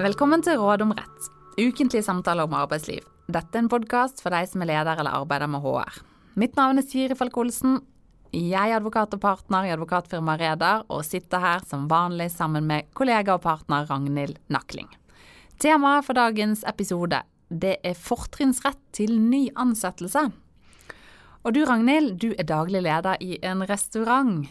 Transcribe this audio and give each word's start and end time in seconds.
Velkommen 0.00 0.40
til 0.40 0.56
Råd 0.56 0.80
om 0.80 0.94
rett, 0.96 1.26
ukentlige 1.60 2.00
samtaler 2.06 2.46
om 2.46 2.54
arbeidsliv. 2.56 3.02
Dette 3.28 3.58
er 3.58 3.60
en 3.60 3.68
podkast 3.68 4.22
for 4.24 4.32
deg 4.32 4.46
som 4.48 4.62
er 4.64 4.70
leder 4.70 4.96
eller 5.02 5.12
arbeider 5.18 5.50
med 5.52 5.60
HR. 5.60 5.98
Mitt 6.40 6.54
navn 6.56 6.80
er 6.80 6.86
Siri 6.88 7.12
Falk 7.18 7.36
Olsen. 7.42 7.74
Jeg 8.32 8.70
er 8.70 8.78
advokat 8.78 9.12
og 9.12 9.20
partner 9.20 9.68
i 9.68 9.74
advokatfirmaet 9.74 10.40
Reder, 10.40 10.86
og 10.88 11.04
sitter 11.04 11.44
her 11.44 11.66
som 11.68 11.84
vanlig 11.90 12.30
sammen 12.32 12.64
med 12.70 12.88
kollega 12.96 13.36
og 13.36 13.44
partner 13.44 13.84
Ragnhild 13.90 14.38
Nakling. 14.48 14.88
Temaet 15.60 16.08
for 16.08 16.16
dagens 16.16 16.64
episode 16.64 17.20
det 17.52 17.76
er 17.84 18.00
fortrinnsrett 18.08 18.80
til 18.96 19.18
ny 19.20 19.50
ansettelse. 19.52 20.30
Og 21.44 21.52
du 21.52 21.60
Ragnhild, 21.68 22.14
du 22.24 22.30
er 22.38 22.48
daglig 22.48 22.86
leder 22.88 23.20
i 23.20 23.36
en 23.44 23.68
restaurant. 23.68 24.46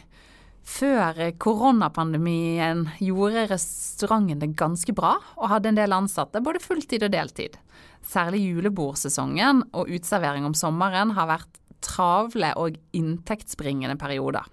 Før 0.70 1.18
koronapandemien 1.42 2.84
gjorde 3.02 3.48
restauranten 3.50 4.42
det 4.42 4.52
ganske 4.60 4.94
bra, 4.96 5.16
og 5.40 5.50
hadde 5.50 5.72
en 5.72 5.80
del 5.80 5.96
ansatte 5.96 6.42
både 6.46 6.62
fulltid 6.62 7.08
og 7.08 7.14
deltid. 7.16 7.58
Særlig 8.06 8.44
julebordsesongen 8.46 9.64
og 9.74 9.90
utservering 9.90 10.46
om 10.48 10.56
sommeren 10.58 11.16
har 11.18 11.30
vært 11.32 11.58
travle 11.84 12.54
og 12.60 12.78
inntektsbringende 12.96 13.98
perioder. 14.00 14.46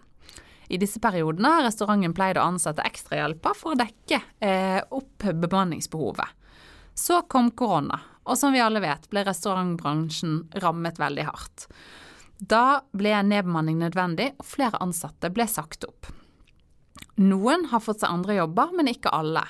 I 0.73 0.81
disse 0.83 0.99
periodene 1.03 1.53
har 1.53 1.67
restauranten 1.69 2.15
pleid 2.17 2.41
å 2.41 2.47
ansette 2.49 2.85
ekstrahjelper 2.87 3.55
for 3.55 3.75
å 3.75 3.79
dekke 3.79 4.19
eh, 4.43 4.81
opp 4.83 5.29
bemanningsbehovet. 5.45 6.33
Så 6.97 7.21
kom 7.31 7.53
korona, 7.53 8.01
og 8.25 8.41
som 8.41 8.57
vi 8.57 8.65
alle 8.65 8.81
vet 8.83 9.07
ble 9.13 9.23
restaurantbransjen 9.29 10.41
rammet 10.65 10.99
veldig 10.99 11.29
hardt. 11.29 11.69
Da 12.39 12.83
ble 12.93 13.15
nedbemanning 13.25 13.79
nødvendig, 13.81 14.33
og 14.37 14.47
flere 14.47 14.81
ansatte 14.85 15.31
ble 15.33 15.47
sagt 15.49 15.87
opp. 15.89 16.11
Noen 17.17 17.69
har 17.71 17.81
fått 17.81 18.03
seg 18.03 18.13
andre 18.13 18.37
jobber, 18.37 18.75
men 18.77 18.91
ikke 18.93 19.13
alle. 19.15 19.45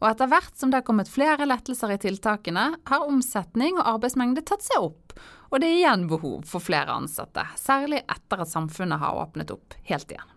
Og 0.00 0.08
etter 0.08 0.30
hvert 0.32 0.56
som 0.58 0.72
det 0.72 0.80
har 0.80 0.86
kommet 0.86 1.10
flere 1.12 1.46
lettelser 1.46 1.92
i 1.94 2.00
tiltakene, 2.00 2.64
har 2.88 3.06
omsetning 3.06 3.76
og 3.76 3.86
arbeidsmengde 3.98 4.42
tatt 4.48 4.64
seg 4.64 4.88
opp, 4.88 5.12
og 5.52 5.60
det 5.60 5.68
er 5.68 5.80
igjen 5.82 6.06
behov 6.10 6.46
for 6.48 6.64
flere 6.64 6.96
ansatte, 6.96 7.44
særlig 7.60 8.00
etter 8.10 8.42
at 8.42 8.50
samfunnet 8.50 8.98
har 9.02 9.20
åpnet 9.20 9.52
opp 9.52 9.76
helt 9.90 10.10
igjen. 10.10 10.32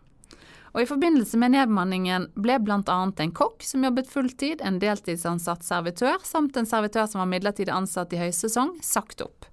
Og 0.75 0.83
I 0.83 0.89
forbindelse 0.89 1.39
med 1.39 1.53
nedbemanningen 1.53 2.27
ble 2.35 2.59
bl.a. 2.59 2.95
en 3.07 3.33
kokk 3.39 3.63
som 3.63 3.87
jobbet 3.87 4.11
fulltid, 4.11 4.59
en 4.59 4.81
deltidsansatt 4.83 5.63
servitør 5.63 6.19
samt 6.27 6.59
en 6.59 6.67
servitør 6.67 7.07
som 7.07 7.23
var 7.23 7.31
midlertidig 7.31 7.71
ansatt 7.71 8.11
i 8.11 8.19
høysesong, 8.19 8.75
sagt 8.83 9.23
opp. 9.23 9.47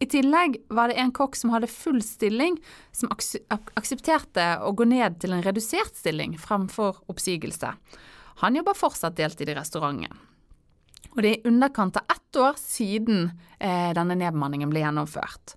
I 0.00 0.06
tillegg 0.08 0.56
var 0.72 0.88
det 0.88 0.96
en 1.02 1.12
kokk 1.12 1.36
som 1.36 1.52
hadde 1.52 1.68
full 1.68 2.00
stilling, 2.00 2.56
som 2.92 3.12
aksepterte 3.12 4.46
å 4.64 4.72
gå 4.72 4.86
ned 4.88 5.18
til 5.20 5.34
en 5.36 5.44
redusert 5.44 5.92
stilling 5.98 6.38
fremfor 6.40 7.02
oppsigelse. 7.12 7.74
Han 8.40 8.56
jobber 8.56 8.78
fortsatt 8.78 9.18
deltid 9.18 9.52
i 9.52 9.56
restauranten. 9.58 10.16
Og 11.10 11.20
det 11.20 11.30
er 11.30 11.36
i 11.40 11.50
underkant 11.50 11.98
av 11.98 12.12
ett 12.14 12.38
år 12.38 12.56
siden 12.56 13.32
eh, 13.58 13.90
denne 13.96 14.16
nedbemanningen 14.16 14.70
ble 14.72 14.84
gjennomført. 14.84 15.56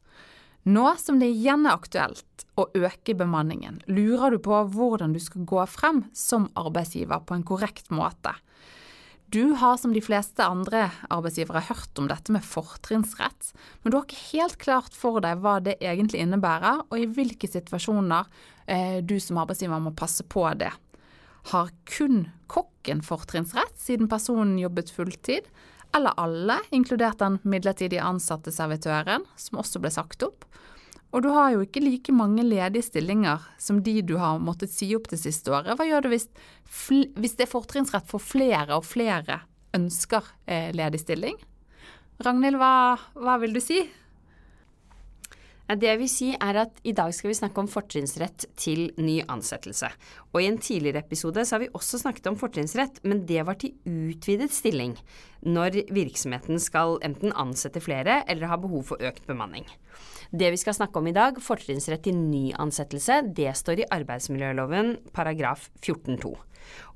Nå 0.68 0.86
som 1.00 1.20
det 1.22 1.30
igjen 1.32 1.68
er 1.68 1.78
aktuelt 1.78 2.46
å 2.60 2.66
øke 2.76 3.16
bemanningen, 3.20 3.82
lurer 3.88 4.36
du 4.36 4.42
på 4.44 4.60
hvordan 4.76 5.16
du 5.16 5.20
skal 5.24 5.46
gå 5.48 5.64
frem 5.72 6.04
som 6.16 6.50
arbeidsgiver 6.60 7.24
på 7.28 7.38
en 7.38 7.46
korrekt 7.48 7.92
måte. 7.96 8.34
Du 9.34 9.56
har 9.58 9.78
som 9.78 9.94
de 9.94 10.02
fleste 10.04 10.46
andre 10.46 10.92
arbeidsgivere 11.10 11.64
hørt 11.66 11.98
om 11.98 12.06
dette 12.06 12.30
med 12.36 12.44
fortrinnsrett, 12.46 13.48
men 13.82 13.90
du 13.90 13.96
har 13.98 14.04
ikke 14.06 14.28
helt 14.28 14.60
klart 14.62 14.94
for 14.94 15.18
deg 15.26 15.40
hva 15.42 15.56
det 15.66 15.80
egentlig 15.82 16.22
innebærer, 16.22 16.84
og 16.86 17.00
i 17.02 17.08
hvilke 17.10 17.50
situasjoner 17.50 18.30
eh, 18.70 19.00
du 19.02 19.16
som 19.18 19.40
arbeidsgiver 19.42 19.82
må 19.82 19.96
passe 19.98 20.22
på 20.30 20.46
det. 20.60 20.70
Har 21.50 21.74
kun 21.90 22.28
kokken 22.46 23.02
fortrinnsrett 23.02 23.74
siden 23.82 24.12
personen 24.12 24.60
jobbet 24.62 24.94
fulltid, 24.94 25.50
eller 25.98 26.14
alle, 26.22 26.60
inkludert 26.70 27.18
den 27.26 27.40
midlertidig 27.42 28.04
ansatte 28.06 28.54
servitøren, 28.54 29.26
som 29.34 29.64
også 29.66 29.82
ble 29.82 29.96
sagt 29.98 30.30
opp? 30.30 30.46
Og 31.14 31.22
du 31.22 31.30
har 31.30 31.52
jo 31.54 31.62
ikke 31.62 31.84
like 31.84 32.14
mange 32.16 32.42
ledige 32.46 32.88
stillinger 32.88 33.44
som 33.62 33.84
de 33.86 34.00
du 34.02 34.16
har 34.18 34.42
måttet 34.42 34.74
si 34.74 34.90
opp 34.98 35.12
det 35.12 35.20
siste 35.22 35.54
året. 35.54 35.76
Hva 35.78 35.86
gjør 35.86 36.06
du 36.06 36.14
hvis, 36.14 36.26
hvis 37.14 37.36
det 37.38 37.46
er 37.46 37.52
fortrinnsrett 37.52 38.08
for 38.10 38.24
flere 38.24 38.74
og 38.80 38.88
flere 38.88 39.44
ønsker 39.78 40.26
eh, 40.50 40.72
ledig 40.74 41.04
stilling? 41.04 41.38
Ragnhild, 42.24 42.58
hva, 42.58 42.98
hva 43.14 43.38
vil 43.42 43.54
du 43.54 43.62
si? 43.62 43.84
Det 45.74 45.88
jeg 45.88 46.00
vil 46.02 46.10
si 46.12 46.28
er 46.36 46.58
at 46.64 46.80
i 46.86 46.94
dag 46.96 47.14
skal 47.16 47.32
vi 47.32 47.38
snakke 47.38 47.62
om 47.64 47.70
fortrinnsrett 47.72 48.46
til 48.60 48.92
ny 49.02 49.22
ansettelse. 49.32 49.90
Og 50.34 50.42
i 50.42 50.48
en 50.50 50.60
tidligere 50.62 51.02
episode 51.02 51.46
så 51.46 51.56
har 51.56 51.64
vi 51.64 51.72
også 51.74 52.02
snakket 52.02 52.30
om 52.30 52.38
fortrinnsrett, 52.38 53.00
men 53.08 53.24
det 53.30 53.46
var 53.48 53.58
til 53.62 53.74
utvidet 53.88 54.52
stilling 54.54 54.98
når 55.44 55.82
virksomheten 55.94 56.62
skal 56.62 57.00
enten 57.04 57.34
ansette 57.36 57.82
flere 57.84 58.22
eller 58.30 58.52
ha 58.52 58.60
behov 58.62 58.86
for 58.92 59.04
økt 59.04 59.26
bemanning. 59.28 59.66
Det 60.34 60.52
vi 60.54 60.62
skal 60.62 60.78
snakke 60.78 61.00
om 61.00 61.10
i 61.10 61.16
dag, 61.16 61.38
fortrinnsrett 61.42 62.06
til 62.06 62.18
ny 62.18 62.52
ansettelse, 62.58 63.22
det 63.34 63.52
står 63.58 63.84
i 63.84 63.90
arbeidsmiljøloven 63.98 64.96
paragraf 65.14 65.70
14-2. 65.82 66.34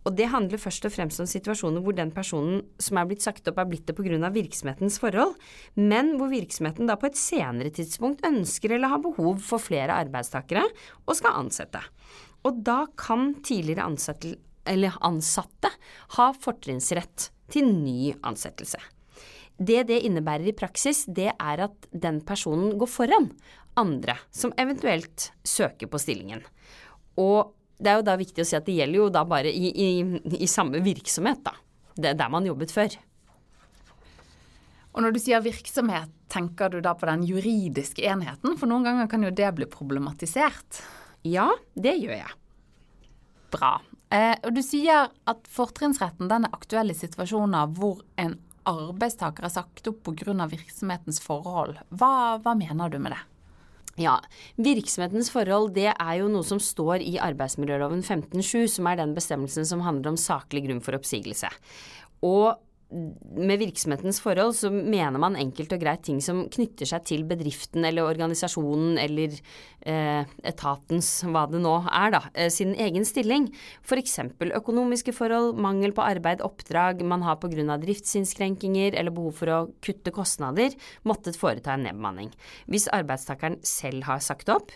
Og 0.08 0.16
det 0.16 0.30
handler 0.32 0.62
først 0.62 0.86
og 0.88 0.94
fremst 0.96 1.20
om 1.20 1.28
situasjoner 1.28 1.84
hvor 1.84 1.96
den 1.98 2.14
personen 2.16 2.62
som 2.80 3.00
er 3.00 3.08
blitt 3.10 3.26
sagt 3.26 3.50
opp, 3.52 3.60
er 3.60 3.68
blitt 3.68 3.90
det 3.90 3.96
pga. 3.98 4.30
virksomhetens 4.32 5.00
forhold, 5.04 5.36
men 5.76 6.16
hvor 6.16 6.32
virksomheten 6.32 6.88
da 6.88 6.96
på 6.96 7.10
et 7.10 7.20
senere 7.20 7.74
tidspunkt 7.76 8.24
ønsker 8.26 8.78
eller 8.78 8.94
har 8.94 9.04
behov 9.04 9.42
for 9.44 9.60
flere 9.60 9.98
arbeidstakere 10.00 10.64
og 11.06 11.18
skal 11.20 11.42
ansette. 11.44 11.84
Og 12.48 12.64
da 12.64 12.86
kan 12.96 13.34
tidligere 13.44 13.84
ansatte, 13.84 14.38
ansatte 14.66 15.74
ha 16.16 16.30
fortrinnsrett 16.32 17.32
til 17.52 17.68
ny 17.68 18.14
ansettelse. 18.24 18.80
Det 19.58 19.88
det 19.90 20.04
innebærer 20.06 20.48
i 20.48 20.56
praksis, 20.56 21.04
det 21.10 21.34
er 21.34 21.64
at 21.66 21.88
den 21.92 22.22
personen 22.22 22.78
går 22.78 22.88
foran 22.94 23.32
andre 23.78 24.16
som 24.32 24.54
eventuelt 24.58 25.32
søker 25.44 25.90
på 25.90 26.00
stillingen. 26.02 26.44
Og 27.18 27.57
det 27.78 27.92
er 27.92 28.00
jo 28.00 28.06
da 28.08 28.16
viktig 28.18 28.42
å 28.42 28.48
si 28.48 28.58
at 28.58 28.66
det 28.66 28.78
gjelder 28.80 29.04
jo 29.04 29.10
da 29.14 29.24
bare 29.28 29.52
i, 29.54 29.70
i, 29.70 29.90
i 30.42 30.50
samme 30.50 30.82
virksomhet, 30.86 31.44
da. 31.46 31.54
Det 31.98 32.12
er 32.12 32.18
der 32.18 32.32
man 32.34 32.46
jobbet 32.46 32.74
før. 32.74 32.96
Og 34.98 35.04
når 35.06 35.14
du 35.14 35.20
sier 35.22 35.44
virksomhet, 35.46 36.10
tenker 36.34 36.72
du 36.74 36.80
da 36.82 36.96
på 36.98 37.06
den 37.10 37.26
juridiske 37.28 38.02
enheten? 38.02 38.56
For 38.58 38.70
noen 38.70 38.88
ganger 38.88 39.10
kan 39.12 39.22
jo 39.26 39.30
det 39.34 39.52
bli 39.58 39.68
problematisert. 39.70 40.82
Ja, 41.28 41.52
det 41.78 41.94
gjør 42.02 42.18
jeg. 42.18 42.34
Bra. 43.54 43.78
Eh, 44.10 44.34
og 44.42 44.56
du 44.56 44.64
sier 44.66 45.12
at 45.30 45.50
fortrinnsretten 45.52 46.30
den 46.32 46.48
er 46.48 46.56
aktuell 46.56 46.90
i 46.94 46.98
situasjoner 46.98 47.70
hvor 47.78 48.02
en 48.18 48.40
arbeidstaker 48.68 49.46
er 49.48 49.54
sagt 49.54 49.88
opp 49.92 50.02
pga. 50.08 50.48
virksomhetens 50.50 51.22
forhold. 51.24 51.78
Hva, 51.90 52.40
hva 52.42 52.58
mener 52.58 52.90
du 52.90 52.98
med 53.00 53.14
det? 53.14 53.22
Ja, 53.98 54.20
Virksomhetens 54.62 55.32
forhold 55.34 55.72
det 55.74 55.90
er 55.90 56.14
jo 56.20 56.30
noe 56.30 56.46
som 56.46 56.60
står 56.62 57.02
i 57.02 57.16
arbeidsmiljøloven 57.24 58.04
15-7, 58.06 58.68
som 58.76 58.90
er 58.90 59.00
den 59.00 59.16
bestemmelsen 59.18 59.66
som 59.66 59.82
handler 59.86 60.14
om 60.14 60.20
saklig 60.22 60.68
grunn 60.68 60.84
for 60.86 60.98
oppsigelse. 61.00 61.50
Og 62.26 62.60
med 62.88 63.60
virksomhetens 63.60 64.20
forhold 64.24 64.54
så 64.56 64.70
mener 64.72 65.20
man 65.20 65.36
enkelt 65.40 65.74
og 65.76 65.82
greit 65.82 66.06
ting 66.08 66.22
som 66.24 66.46
knytter 66.54 66.88
seg 66.88 67.04
til 67.10 67.26
bedriften 67.28 67.84
eller 67.88 68.08
organisasjonen 68.08 68.96
eller 69.02 69.36
eh, 69.84 70.24
etatens, 70.48 71.10
hva 71.28 71.44
det 71.52 71.60
nå 71.64 71.74
er, 71.84 72.14
da, 72.16 72.22
eh, 72.32 72.52
sin 72.54 72.72
egen 72.80 73.04
stilling. 73.08 73.50
F.eks. 73.84 74.20
økonomiske 74.48 75.12
forhold, 75.16 75.60
mangel 75.60 75.92
på 75.96 76.06
arbeid, 76.06 76.44
oppdrag 76.46 77.04
man 77.04 77.26
har 77.28 77.42
pga. 77.42 77.78
driftsinnskrenkinger 77.82 78.96
eller 78.96 79.12
behov 79.12 79.36
for 79.42 79.52
å 79.52 79.62
kutte 79.84 80.14
kostnader, 80.16 80.76
måttet 81.04 81.40
foreta 81.40 81.76
en 81.76 81.84
nedbemanning. 81.90 82.32
Hvis 82.72 82.88
arbeidstakeren 82.96 83.60
selv 83.68 84.08
har 84.08 84.24
sagt 84.24 84.48
opp, 84.54 84.72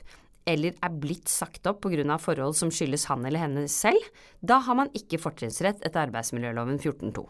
eller 0.50 0.74
er 0.74 1.00
blitt 1.00 1.30
sagt 1.30 1.68
opp 1.70 1.86
pga. 1.86 2.18
forhold 2.20 2.58
som 2.60 2.72
skyldes 2.74 3.06
han 3.08 3.24
eller 3.26 3.40
henne 3.40 3.68
selv, 3.72 4.04
da 4.42 4.60
har 4.60 4.76
man 4.76 4.92
ikke 4.98 5.22
fortrinnsrett 5.22 5.80
etter 5.86 6.10
arbeidsmiljøloven 6.10 6.82
14.2. 6.82 7.30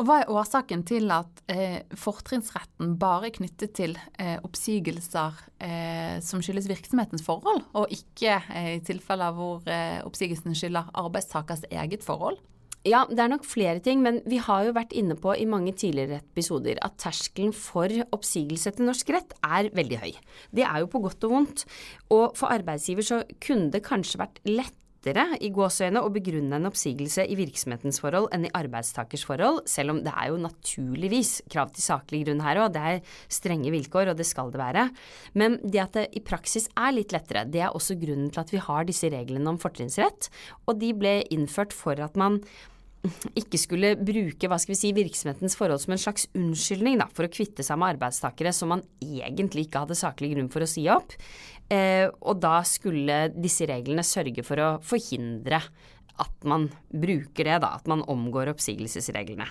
Og 0.00 0.06
Hva 0.08 0.22
er 0.22 0.30
årsaken 0.32 0.80
til 0.88 1.10
at 1.12 1.42
eh, 1.52 1.82
fortrinnsretten 2.00 2.94
bare 3.00 3.28
er 3.28 3.34
knyttet 3.34 3.74
til 3.76 3.98
eh, 4.16 4.38
oppsigelser 4.40 5.42
eh, 5.60 6.14
som 6.24 6.40
skyldes 6.40 6.70
virksomhetens 6.70 7.24
forhold, 7.26 7.66
og 7.76 7.92
ikke 7.92 8.38
eh, 8.48 8.70
i 8.78 8.84
tilfeller 8.86 9.34
hvor 9.36 9.68
eh, 9.68 9.98
oppsigelsen 10.08 10.56
skylder 10.56 10.88
arbeidstakers 11.02 11.66
eget 11.68 12.06
forhold? 12.06 12.40
Ja, 12.88 13.02
det 13.04 13.20
er 13.20 13.28
nok 13.28 13.44
flere 13.44 13.82
ting, 13.84 14.00
men 14.00 14.22
vi 14.24 14.38
har 14.40 14.64
jo 14.64 14.72
vært 14.72 14.94
inne 14.96 15.12
på 15.20 15.34
i 15.36 15.44
mange 15.44 15.74
tidligere 15.76 16.22
episoder 16.22 16.80
at 16.80 16.96
terskelen 17.02 17.52
for 17.52 17.92
oppsigelse 18.16 18.72
til 18.72 18.88
norsk 18.88 19.12
rett 19.12 19.34
er 19.44 19.68
veldig 19.76 19.98
høy. 20.00 20.14
Det 20.56 20.64
er 20.64 20.80
jo 20.80 20.88
på 20.88 21.02
godt 21.04 21.28
og 21.28 21.34
vondt. 21.34 21.66
Og 22.08 22.32
for 22.40 22.48
arbeidsgiver 22.48 23.04
så 23.04 23.20
kunne 23.36 23.68
det 23.74 23.84
kanskje 23.84 24.22
vært 24.22 24.40
lett 24.48 24.79
lettere 25.00 25.38
i 25.40 25.48
gåseøyne 25.48 26.00
å 26.04 26.10
begrunne 26.12 26.58
en 26.58 26.68
oppsigelse 26.68 27.24
i 27.24 27.36
virksomhetens 27.38 28.00
forhold 28.02 28.28
enn 28.34 28.44
i 28.44 28.52
arbeidstakers 28.52 29.24
forhold, 29.24 29.62
selv 29.66 29.94
om 29.94 30.00
det 30.04 30.12
er 30.12 30.28
jo 30.28 30.40
naturligvis 30.40 31.42
krav 31.50 31.72
til 31.72 31.82
saklig 31.82 32.24
grunn 32.26 32.42
her 32.44 32.60
òg. 32.60 32.74
Det 32.74 32.82
er 32.84 33.00
strenge 33.32 33.72
vilkår, 33.72 34.12
og 34.12 34.18
det 34.18 34.26
skal 34.28 34.52
det 34.52 34.60
være. 34.60 34.88
Men 35.32 35.58
det 35.64 35.80
at 35.80 35.96
det 35.96 36.08
i 36.12 36.20
praksis 36.20 36.68
er 36.76 36.92
litt 36.92 37.12
lettere, 37.12 37.46
det 37.48 37.64
er 37.64 37.72
også 37.72 37.96
grunnen 38.00 38.30
til 38.30 38.42
at 38.42 38.52
vi 38.52 38.60
har 38.60 38.84
disse 38.84 39.08
reglene 39.08 39.48
om 39.48 39.60
fortrinnsrett. 39.60 40.28
Og 40.68 40.76
de 40.80 40.92
ble 40.92 41.20
innført 41.32 41.72
for 41.72 41.96
at 42.00 42.18
man 42.20 42.42
ikke 43.38 43.58
skulle 43.60 43.94
bruke 43.96 44.48
hva 44.50 44.58
skal 44.60 44.74
vi 44.74 44.78
si, 44.78 44.90
virksomhetens 44.96 45.56
forhold 45.56 45.80
som 45.82 45.94
en 45.94 46.02
slags 46.02 46.26
unnskyldning 46.36 46.98
da, 47.00 47.06
for 47.08 47.26
å 47.26 47.32
kvitte 47.32 47.64
seg 47.64 47.80
med 47.80 47.94
arbeidstakere 47.94 48.52
som 48.56 48.74
man 48.74 48.84
egentlig 49.00 49.66
ikke 49.66 49.84
hadde 49.86 49.98
saklig 49.98 50.34
grunn 50.34 50.50
for 50.52 50.64
å 50.64 50.68
si 50.68 50.84
opp. 50.92 51.14
Eh, 51.72 52.06
og 52.20 52.42
da 52.42 52.58
skulle 52.66 53.30
disse 53.32 53.68
reglene 53.70 54.04
sørge 54.04 54.44
for 54.44 54.60
å 54.60 54.68
forhindre 54.84 55.62
at 56.20 56.44
man 56.44 56.68
bruker 56.92 57.48
det, 57.48 57.56
da, 57.64 57.72
at 57.78 57.88
man 57.88 58.04
omgår 58.10 58.52
oppsigelsesreglene. 58.52 59.48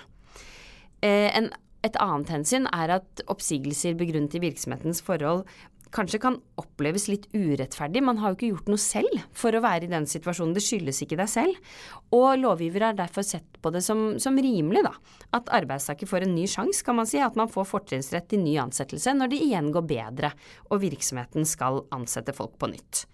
Eh, 1.02 1.28
en, 1.34 1.50
et 1.82 1.98
annet 1.98 2.30
hensyn 2.30 2.68
er 2.70 2.94
at 3.00 3.24
oppsigelser 3.32 3.98
begrunnet 3.98 4.36
i 4.38 4.44
virksomhetens 4.44 5.02
forhold 5.02 5.48
kanskje 5.94 6.20
kan 6.22 6.38
oppleves 6.60 7.06
litt 7.10 7.26
urettferdig. 7.34 8.02
Man 8.04 8.20
har 8.20 8.32
jo 8.32 8.38
ikke 8.38 8.50
gjort 8.52 8.70
noe 8.72 8.82
selv 8.82 9.24
for 9.36 9.54
å 9.54 9.62
være 9.64 9.86
i 9.86 9.92
den 9.92 10.06
situasjonen. 10.10 10.54
Det 10.56 10.64
skyldes 10.64 11.02
ikke 11.04 11.18
deg 11.20 11.30
selv. 11.30 11.72
Og 12.16 12.28
lovgiver 12.40 12.88
har 12.88 12.98
derfor 12.98 13.26
sett 13.26 13.60
på 13.62 13.72
det 13.74 13.82
som, 13.86 14.14
som 14.22 14.38
rimelig, 14.38 14.84
da. 14.86 14.94
At 15.36 15.50
arbeidstaker 15.60 16.10
får 16.10 16.26
en 16.26 16.34
ny 16.36 16.46
sjanse, 16.50 16.84
kan 16.86 16.98
man 16.98 17.10
si. 17.10 17.20
At 17.22 17.38
man 17.38 17.50
får 17.50 17.68
fortrinnsrett 17.72 18.30
til 18.30 18.44
ny 18.44 18.56
ansettelse 18.62 19.14
når 19.16 19.32
det 19.32 19.42
igjen 19.46 19.72
går 19.74 19.86
bedre 19.90 20.34
og 20.70 20.82
virksomheten 20.84 21.48
skal 21.48 21.84
ansette 21.94 22.34
folk 22.36 22.56
på 22.60 22.70
nytt. 22.72 23.04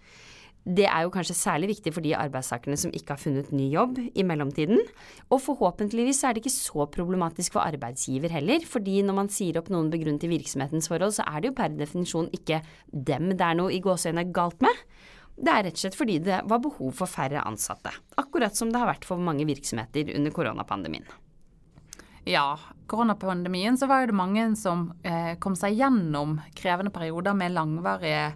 Det 0.67 0.83
er 0.83 1.05
jo 1.05 1.11
kanskje 1.13 1.35
særlig 1.37 1.69
viktig 1.71 1.93
for 1.95 2.03
de 2.03 2.11
arbeidstakerne 2.17 2.75
som 2.79 2.91
ikke 2.91 3.15
har 3.15 3.21
funnet 3.21 3.53
ny 3.55 3.69
jobb 3.71 4.01
i 4.03 4.23
mellomtiden. 4.27 4.81
Og 5.31 5.39
forhåpentligvis 5.39 6.25
er 6.27 6.35
det 6.35 6.41
ikke 6.43 6.51
så 6.51 6.87
problematisk 6.91 7.55
for 7.55 7.63
arbeidsgiver 7.63 8.33
heller, 8.35 8.65
fordi 8.67 8.99
når 9.07 9.15
man 9.15 9.31
sier 9.31 9.61
opp 9.61 9.71
noen 9.71 9.87
begrunnet 9.93 10.25
i 10.27 10.31
virksomhetens 10.33 10.89
forhold, 10.91 11.15
så 11.15 11.23
er 11.29 11.39
det 11.39 11.53
jo 11.53 11.57
per 11.61 11.71
definisjon 11.71 12.27
ikke 12.35 12.59
dem 12.91 13.31
det 13.31 13.45
er 13.47 13.55
noe 13.61 13.71
i 13.71 13.79
gåseøynene 13.83 14.27
galt 14.35 14.59
med. 14.65 14.83
Det 15.37 15.53
er 15.53 15.67
rett 15.67 15.77
og 15.77 15.85
slett 15.85 15.95
fordi 15.95 16.17
det 16.25 16.41
var 16.49 16.59
behov 16.63 16.91
for 16.97 17.07
færre 17.07 17.45
ansatte, 17.45 17.93
akkurat 18.19 18.57
som 18.57 18.73
det 18.73 18.81
har 18.81 18.89
vært 18.89 19.07
for 19.07 19.21
mange 19.21 19.45
virksomheter 19.47 20.11
under 20.17 20.33
koronapandemien. 20.35 21.07
Ja, 22.27 22.57
koronapandemien 22.91 23.77
så 23.79 23.87
var 23.87 24.09
det 24.09 24.17
mange 24.17 24.49
som 24.59 24.89
eh, 25.07 25.37
kom 25.39 25.55
seg 25.55 25.77
gjennom 25.79 26.41
krevende 26.57 26.91
perioder 26.91 27.37
med 27.37 27.55
langvarige 27.55 28.33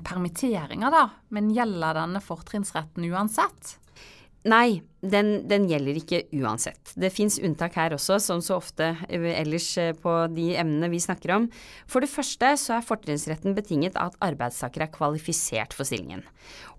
permitteringer, 0.00 0.90
da. 0.94 1.04
Men 1.28 1.50
gjelder 1.52 1.98
denne 2.00 2.22
fortrinnsretten 2.24 3.04
uansett? 3.10 3.76
Nei, 4.48 4.82
den, 5.02 5.48
den, 5.50 5.64
gjelder 5.66 5.98
ikke 5.98 6.20
uansett. 6.38 6.92
Det 6.94 7.10
fins 7.10 7.40
unntak 7.42 7.74
her 7.74 7.96
også, 7.96 8.20
som 8.22 8.42
så 8.44 8.60
ofte 8.60 8.92
ellers 9.10 9.66
eh, 9.82 9.94
på 9.98 10.12
de 10.30 10.52
emnene 10.60 10.90
vi 10.92 11.00
snakker 11.02 11.34
om. 11.34 11.48
For 11.90 12.04
det 12.04 12.12
første 12.12 12.52
så 12.60 12.76
er 12.76 12.86
fortrinnsretten 12.86 13.56
betinget 13.58 13.98
av 13.98 14.12
at 14.12 14.20
arbeidstaker 14.30 14.86
er 14.86 14.92
kvalifisert 14.94 15.74
for 15.74 15.88
stillingen. 15.88 16.22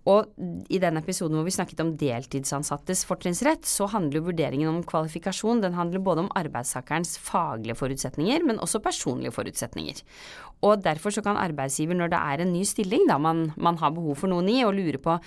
Og 0.09 0.27
i 0.71 0.79
den 0.83 0.99
episoden 0.99 1.37
hvor 1.37 1.45
vi 1.47 1.55
snakket 1.55 1.79
om 1.79 1.93
deltidsansattes 1.99 3.05
fortrinnsrett, 3.07 3.63
så 3.67 3.87
handler 3.91 4.25
vurderingen 4.25 4.71
om 4.71 4.81
kvalifikasjon 4.87 5.63
den 5.63 5.77
handler 5.77 6.03
både 6.03 6.25
om 6.25 6.31
arbeidstakerens 6.39 7.15
faglige 7.23 7.77
forutsetninger, 7.79 8.43
men 8.43 8.59
også 8.63 8.83
personlige 8.83 9.35
forutsetninger. 9.35 10.03
Og 10.63 10.83
derfor 10.83 11.11
så 11.11 11.23
kan 11.23 11.39
arbeidsgiver, 11.39 11.95
når 11.95 12.11
det 12.11 12.19
er 12.19 12.43
en 12.43 12.53
ny 12.55 12.63
stilling 12.67 13.07
da 13.07 13.17
man, 13.19 13.49
man 13.55 13.79
har 13.79 13.95
behov 13.95 14.19
for 14.19 14.31
noen 14.31 14.51
i, 14.51 14.61
og 14.67 14.75
lurer 14.75 14.99
på 15.03 15.17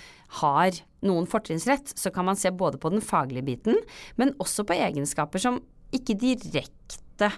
har 0.41 0.77
noen 1.05 1.27
fortrinnsrett, 1.29 1.93
så 1.97 2.11
kan 2.13 2.25
man 2.29 2.37
se 2.37 2.49
både 2.53 2.79
på 2.81 2.86
den 2.93 3.03
faglige 3.03 3.45
biten, 3.47 3.79
men 4.17 4.35
også 4.43 4.65
på 4.67 4.77
egenskaper 4.77 5.41
som 5.41 5.61
ikke 5.95 6.17
direkte 6.19 7.31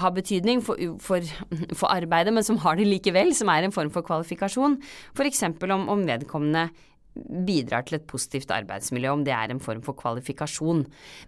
har 0.00 0.14
betydning 0.16 0.62
for, 0.64 0.78
for, 1.04 1.24
for, 1.78 1.88
arbeidet, 1.90 2.32
men 2.34 2.46
som 2.46 2.60
har 2.62 2.78
det 2.78 2.88
likevel, 2.88 3.34
som 3.36 3.50
er 3.52 3.66
en 3.66 3.74
form 3.74 3.92
for 3.92 4.06
kvalifikasjon. 4.06 4.78
F.eks. 5.16 5.44
Om, 5.50 5.88
om 5.92 6.06
vedkommende 6.08 6.70
bidrar 7.12 7.84
til 7.84 7.98
et 7.98 8.06
positivt 8.08 8.52
arbeidsmiljø, 8.54 9.10
om 9.12 9.24
det 9.26 9.34
er 9.36 9.52
en 9.52 9.60
form 9.60 9.82
for 9.84 9.96
kvalifikasjon. 9.98 10.86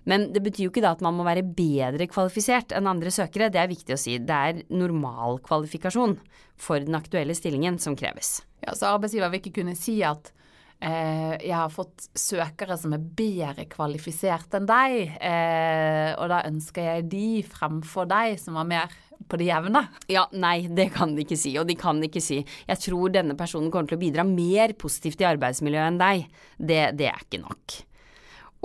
Men 0.09 0.31
det 0.33 0.41
betyr 0.45 0.67
jo 0.67 0.73
ikke 0.73 0.85
da 0.85 0.95
at 0.97 1.05
man 1.05 1.17
må 1.19 1.27
være 1.27 1.45
bedre 1.45 2.09
kvalifisert 2.09 2.73
enn 2.73 2.89
andre 2.89 3.13
søkere, 3.13 3.51
det 3.53 3.61
er 3.61 3.69
viktig 3.73 3.97
å 3.97 4.01
si. 4.01 4.17
Det 4.17 4.39
er 4.49 4.63
normal 4.73 5.43
kvalifikasjon 5.45 6.17
for 6.61 6.81
den 6.81 6.97
aktuelle 6.97 7.37
stillingen 7.37 7.77
som 7.83 7.99
kreves. 8.01 8.39
Ja, 8.65 8.73
Så 8.73 8.89
arbeidsgiver 8.95 9.33
vil 9.33 9.43
ikke 9.43 9.59
kunne 9.61 9.77
si 9.77 9.99
at 10.07 10.33
jeg 10.81 11.55
har 11.55 11.71
fått 11.73 12.09
søkere 12.19 12.77
som 12.81 12.93
er 12.97 13.05
bedre 13.17 13.65
kvalifisert 13.71 14.57
enn 14.59 14.67
deg, 14.69 15.15
eh, 15.17 16.11
og 16.19 16.29
da 16.33 16.43
ønsker 16.49 16.91
jeg 16.91 17.07
de 17.13 17.29
fremfor 17.49 18.09
deg 18.11 18.37
som 18.43 18.59
var 18.59 18.69
mer 18.69 18.93
på 19.29 19.39
det 19.41 19.49
jevne. 19.49 19.85
Ja, 20.11 20.27
nei, 20.37 20.67
det 20.69 20.91
kan 20.97 21.15
de 21.17 21.25
ikke 21.25 21.39
si, 21.41 21.55
og 21.61 21.69
de 21.71 21.79
kan 21.79 22.03
ikke 22.05 22.23
si 22.23 22.43
jeg 22.43 22.83
tror 22.83 23.15
denne 23.15 23.37
personen 23.39 23.73
kommer 23.73 23.89
til 23.89 23.99
å 23.99 24.05
bidra 24.05 24.27
mer 24.29 24.77
positivt 24.77 25.25
i 25.25 25.31
arbeidsmiljøet 25.31 25.93
enn 25.93 26.01
deg. 26.03 26.29
Det, 26.59 26.83
det 26.99 27.11
er 27.11 27.25
ikke 27.25 27.43
nok. 27.45 27.81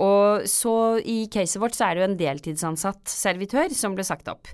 Og 0.00 0.46
så 0.48 0.74
i 1.04 1.22
caset 1.32 1.60
vårt 1.60 1.76
så 1.76 1.86
er 1.86 1.96
det 1.96 2.02
jo 2.02 2.08
en 2.08 2.20
deltidsansatt 2.20 3.10
servitør 3.12 3.72
som 3.76 3.96
ble 3.96 4.06
sagt 4.06 4.30
opp. 4.32 4.48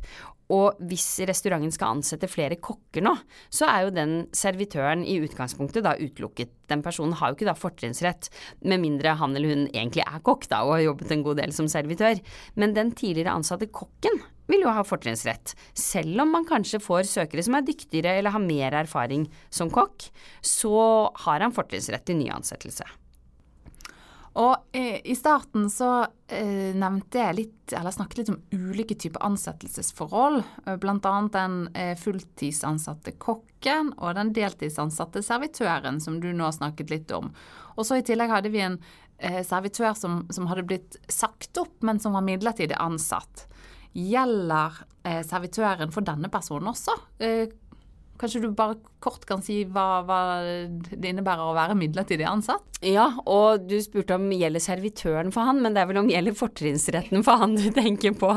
Og 0.52 0.78
hvis 0.86 1.06
restauranten 1.26 1.72
skal 1.74 1.96
ansette 1.96 2.28
flere 2.30 2.58
kokker 2.62 3.02
nå, 3.02 3.16
så 3.50 3.66
er 3.70 3.86
jo 3.86 3.94
den 3.96 4.14
servitøren 4.36 5.02
i 5.06 5.18
utgangspunktet 5.24 5.86
da 5.86 5.96
utelukket. 5.98 6.52
Den 6.70 6.84
personen 6.86 7.16
har 7.18 7.30
jo 7.30 7.38
ikke 7.38 7.48
da 7.48 7.56
fortrinnsrett, 7.58 8.30
med 8.62 8.82
mindre 8.82 9.16
han 9.18 9.34
eller 9.34 9.54
hun 9.54 9.66
egentlig 9.72 10.04
er 10.06 10.22
kokk 10.26 10.46
da 10.50 10.62
og 10.66 10.76
har 10.76 10.86
jobbet 10.88 11.14
en 11.14 11.26
god 11.26 11.42
del 11.42 11.54
som 11.56 11.70
servitør. 11.70 12.22
Men 12.54 12.76
den 12.76 12.94
tidligere 12.94 13.34
ansatte 13.34 13.70
kokken 13.70 14.22
vil 14.50 14.62
jo 14.62 14.74
ha 14.74 14.84
fortrinnsrett. 14.86 15.56
Selv 15.74 16.22
om 16.22 16.30
man 16.36 16.46
kanskje 16.46 16.82
får 16.82 17.08
søkere 17.10 17.42
som 17.46 17.58
er 17.58 17.66
dyktigere 17.66 18.14
eller 18.20 18.34
har 18.34 18.42
mer 18.42 18.78
erfaring 18.84 19.26
som 19.50 19.72
kokk, 19.74 20.08
så 20.46 20.76
har 21.26 21.42
han 21.42 21.54
fortrinnsrett 21.54 22.06
til 22.06 22.20
ny 22.20 22.30
ansettelse. 22.34 22.86
Og 24.36 24.56
eh, 24.76 25.00
i 25.04 25.14
starten 25.16 25.70
så 25.72 26.02
eh, 26.28 26.74
nevnte 26.76 27.22
jeg 27.22 27.36
litt, 27.38 27.72
eller 27.72 27.94
snakket 27.94 28.18
litt 28.18 28.32
om 28.34 28.40
ulike 28.52 28.96
typer 29.00 29.24
ansettelsesforhold. 29.24 30.42
Bl.a. 30.66 30.76
blant 30.82 31.08
annet 31.08 31.32
den 31.36 31.56
eh, 31.72 31.94
fulltidsansatte 31.96 33.14
kokken 33.22 33.94
og 33.96 34.18
den 34.18 34.34
deltidsansatte 34.36 35.24
servitøren, 35.24 36.02
som 36.04 36.20
du 36.20 36.28
nå 36.36 36.44
har 36.50 36.56
snakket 36.56 36.92
litt 36.92 37.16
om. 37.16 37.32
Og 37.76 37.88
så 37.88 37.96
i 37.96 38.04
tillegg 38.04 38.34
hadde 38.34 38.52
vi 38.52 38.60
en 38.66 38.76
eh, 39.16 39.40
servitør 39.46 39.96
som, 39.96 40.26
som, 40.28 40.50
hadde 40.52 40.66
blitt 40.68 41.00
sagt 41.08 41.56
opp, 41.62 41.78
men 41.80 42.02
som 42.02 42.12
var 42.12 42.26
midlertidig 42.28 42.76
ansatt. 42.76 43.46
Gjelder 43.96 44.82
eh, 45.08 45.22
servitøren 45.24 45.96
for 45.96 46.04
denne 46.04 46.28
personen 46.28 46.74
også? 46.74 46.92
Kanskje 48.20 48.42
du 48.44 48.50
bare 48.56 48.78
kort 49.02 49.26
kan 49.28 49.42
si 49.44 49.60
hva, 49.70 50.02
hva, 50.06 50.18
det 50.88 51.12
innebærer 51.12 51.44
å 51.44 51.54
være 51.56 51.76
midlertidig 51.78 52.26
ansatt? 52.26 52.64
Ja, 52.84 53.06
og 53.28 53.66
du 53.68 53.76
spurte 53.80 54.16
om 54.18 54.26
gjelder 54.34 54.62
servitøren 54.62 55.30
for 55.32 55.48
han, 55.48 55.60
men 55.64 55.76
det 55.76 55.82
er 55.82 55.90
vel 55.90 56.00
om 56.02 56.10
gjelder 56.10 56.36
fortrinnsretten 56.36 57.24
for 57.26 57.40
han 57.40 57.54
du 57.56 57.68
tenker 57.76 58.16
på. 58.18 58.32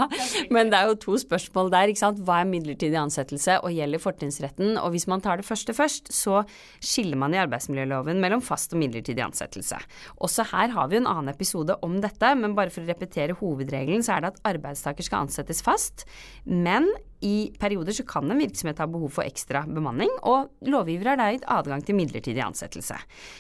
Men 0.53 0.71
det 0.71 0.79
er 0.79 0.91
jo 0.91 0.99
to 1.01 1.17
spørsmål 1.19 1.71
der, 1.73 1.91
ikke 1.91 2.03
sant. 2.03 2.21
Hva 2.27 2.41
er 2.43 2.51
midlertidig 2.51 2.99
ansettelse 2.99 3.59
og 3.63 3.75
gjelder 3.75 4.03
fortrinnsretten? 4.03 4.77
Og 4.81 4.93
hvis 4.95 5.09
man 5.11 5.23
tar 5.25 5.41
det 5.41 5.47
første 5.47 5.75
først, 5.75 6.13
så 6.15 6.43
skiller 6.77 7.19
man 7.19 7.35
i 7.35 7.41
arbeidsmiljøloven 7.41 8.21
mellom 8.23 8.43
fast 8.45 8.75
og 8.75 8.83
midlertidig 8.83 9.25
ansettelse. 9.25 9.79
Også 10.23 10.47
her 10.53 10.75
har 10.75 10.91
vi 10.91 11.01
en 11.01 11.09
annen 11.09 11.33
episode 11.33 11.75
om 11.85 11.99
dette, 12.03 12.33
men 12.39 12.55
bare 12.57 12.73
for 12.73 12.85
å 12.85 12.91
repetere 12.91 13.37
hovedregelen, 13.41 14.05
så 14.05 14.15
er 14.15 14.23
det 14.23 14.33
at 14.35 14.41
arbeidstaker 14.53 15.07
skal 15.07 15.27
ansettes 15.27 15.63
fast, 15.65 16.07
men 16.45 16.87
i 17.25 17.51
perioder 17.59 17.95
så 17.95 18.05
kan 18.07 18.29
en 18.31 18.39
virksomhet 18.39 18.79
ha 18.79 18.87
behov 18.87 19.11
for 19.17 19.27
ekstra 19.27 19.65
bemanning, 19.67 20.11
og 20.27 20.53
lovgiver 20.71 21.11
har 21.11 21.19
da 21.19 21.29
gitt 21.33 21.47
adgang 21.51 21.83
til 21.83 21.97
midlertidig 21.97 22.43
ansettelse. 22.45 22.95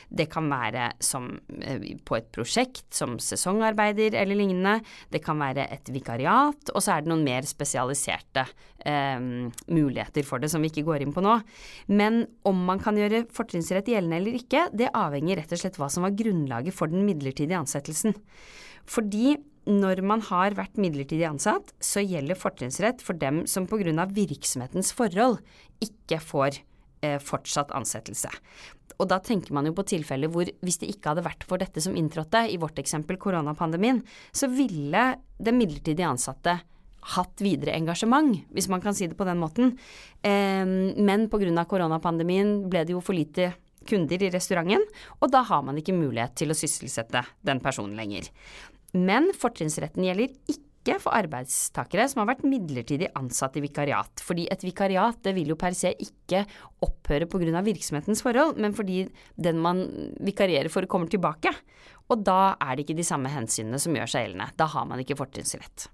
Det 0.09 0.27
kan 0.31 0.49
være 0.51 0.89
som 1.03 1.29
eh, 1.61 1.95
på 2.03 2.17
et 2.17 2.27
prosjekt, 2.35 2.87
som 2.95 3.17
sesongarbeider 3.23 4.17
eller 4.19 4.39
lignende. 4.39 4.79
Det 5.11 5.23
kan 5.23 5.39
være 5.39 5.69
et 5.71 5.91
vikariat, 5.95 6.73
og 6.73 6.83
så 6.83 6.95
er 6.95 7.05
det 7.05 7.13
noen 7.13 7.25
mer 7.27 7.47
spesialiserte 7.47 8.45
eh, 8.83 9.19
muligheter 9.71 10.27
for 10.27 10.43
det 10.43 10.51
som 10.51 10.63
vi 10.63 10.73
ikke 10.73 10.87
går 10.89 11.05
inn 11.05 11.15
på 11.15 11.23
nå. 11.23 11.39
Men 11.93 12.25
om 12.49 12.65
man 12.67 12.83
kan 12.83 12.99
gjøre 12.99 13.25
fortrinnsrett 13.35 13.91
gjeldende 13.93 14.19
eller 14.19 14.39
ikke, 14.41 14.67
det 14.75 14.91
avhenger 14.91 15.39
rett 15.39 15.55
og 15.55 15.63
slett 15.63 15.79
hva 15.79 15.87
som 15.91 16.03
var 16.07 16.17
grunnlaget 16.19 16.75
for 16.75 16.91
den 16.91 17.07
midlertidige 17.07 17.61
ansettelsen. 17.61 18.17
Fordi 18.89 19.37
når 19.69 20.01
man 20.05 20.23
har 20.25 20.55
vært 20.57 20.79
midlertidig 20.81 21.27
ansatt, 21.29 21.73
så 21.79 22.01
gjelder 22.01 22.39
fortrinnsrett 22.39 23.03
for 23.05 23.17
dem 23.19 23.45
som 23.47 23.67
pga. 23.69 24.05
virksomhetens 24.09 24.91
forhold 24.97 25.37
ikke 25.79 26.19
får 26.19 26.59
eh, 27.05 27.19
fortsatt 27.21 27.71
ansettelse. 27.71 28.31
Og 28.99 29.07
da 29.07 29.19
tenker 29.23 29.53
man 29.53 29.69
jo 29.69 29.75
på 29.77 29.85
tilfeller 29.87 30.31
hvor 30.31 30.49
hvis 30.65 30.81
det 30.81 30.89
ikke 30.91 31.13
hadde 31.13 31.23
vært 31.23 31.45
for 31.47 31.61
dette 31.61 31.81
som 31.81 31.95
inntrådte, 31.95 32.49
i 32.49 32.57
vårt 32.57 32.79
eksempel 32.81 33.17
koronapandemien, 33.17 34.01
så 34.31 34.49
ville 34.51 35.13
den 35.37 35.59
midlertidig 35.61 36.03
ansatte 36.03 36.59
hatt 37.15 37.41
videre 37.41 37.77
engasjement, 37.77 38.41
hvis 38.51 38.67
man 38.67 38.81
kan 38.83 38.93
si 38.97 39.07
det 39.07 39.15
på 39.17 39.27
den 39.27 39.39
måten. 39.39 39.77
Eh, 40.21 40.65
men 40.97 41.29
pga. 41.29 41.65
koronapandemien 41.65 42.69
ble 42.69 42.83
det 42.85 42.97
jo 42.97 43.01
for 43.05 43.15
lite 43.15 43.53
kunder 43.87 44.21
i 44.21 44.29
restauranten, 44.33 44.83
og 45.21 45.31
da 45.31 45.41
har 45.47 45.63
man 45.63 45.77
ikke 45.79 45.95
mulighet 45.95 46.35
til 46.41 46.51
å 46.51 46.57
sysselsette 46.57 47.23
den 47.47 47.61
personen 47.63 47.95
lenger. 47.97 48.27
Men 48.93 49.29
fortrinnsretten 49.37 50.05
gjelder 50.05 50.33
ikke 50.49 50.95
for 51.03 51.13
arbeidstakere 51.13 52.07
som 52.09 52.23
har 52.23 52.31
vært 52.31 52.47
midlertidig 52.47 53.11
ansatt 53.19 53.59
i 53.59 53.63
vikariat. 53.63 54.23
Fordi 54.25 54.47
et 54.49 54.63
vikariat 54.65 55.19
det 55.25 55.35
vil 55.37 55.51
jo 55.51 55.59
per 55.59 55.75
se 55.77 55.91
ikke 55.93 56.45
opphøre 56.85 57.27
pga. 57.29 57.61
virksomhetens 57.65 58.23
forhold, 58.25 58.57
men 58.57 58.73
fordi 58.73 59.03
den 59.35 59.59
man 59.61 59.83
vikarierer 60.19 60.69
for 60.69 60.87
kommer 60.89 61.07
tilbake. 61.07 61.53
Og 62.09 62.23
da 62.25 62.55
er 62.57 62.75
det 62.75 62.87
ikke 62.87 62.97
de 62.97 63.05
samme 63.05 63.29
hensynene 63.29 63.79
som 63.79 63.93
gjør 63.93 64.09
seg 64.09 64.25
gjeldende. 64.25 64.49
Da 64.57 64.65
har 64.65 64.85
man 64.89 64.99
ikke 64.99 65.19
fortrinnsrett. 65.19 65.89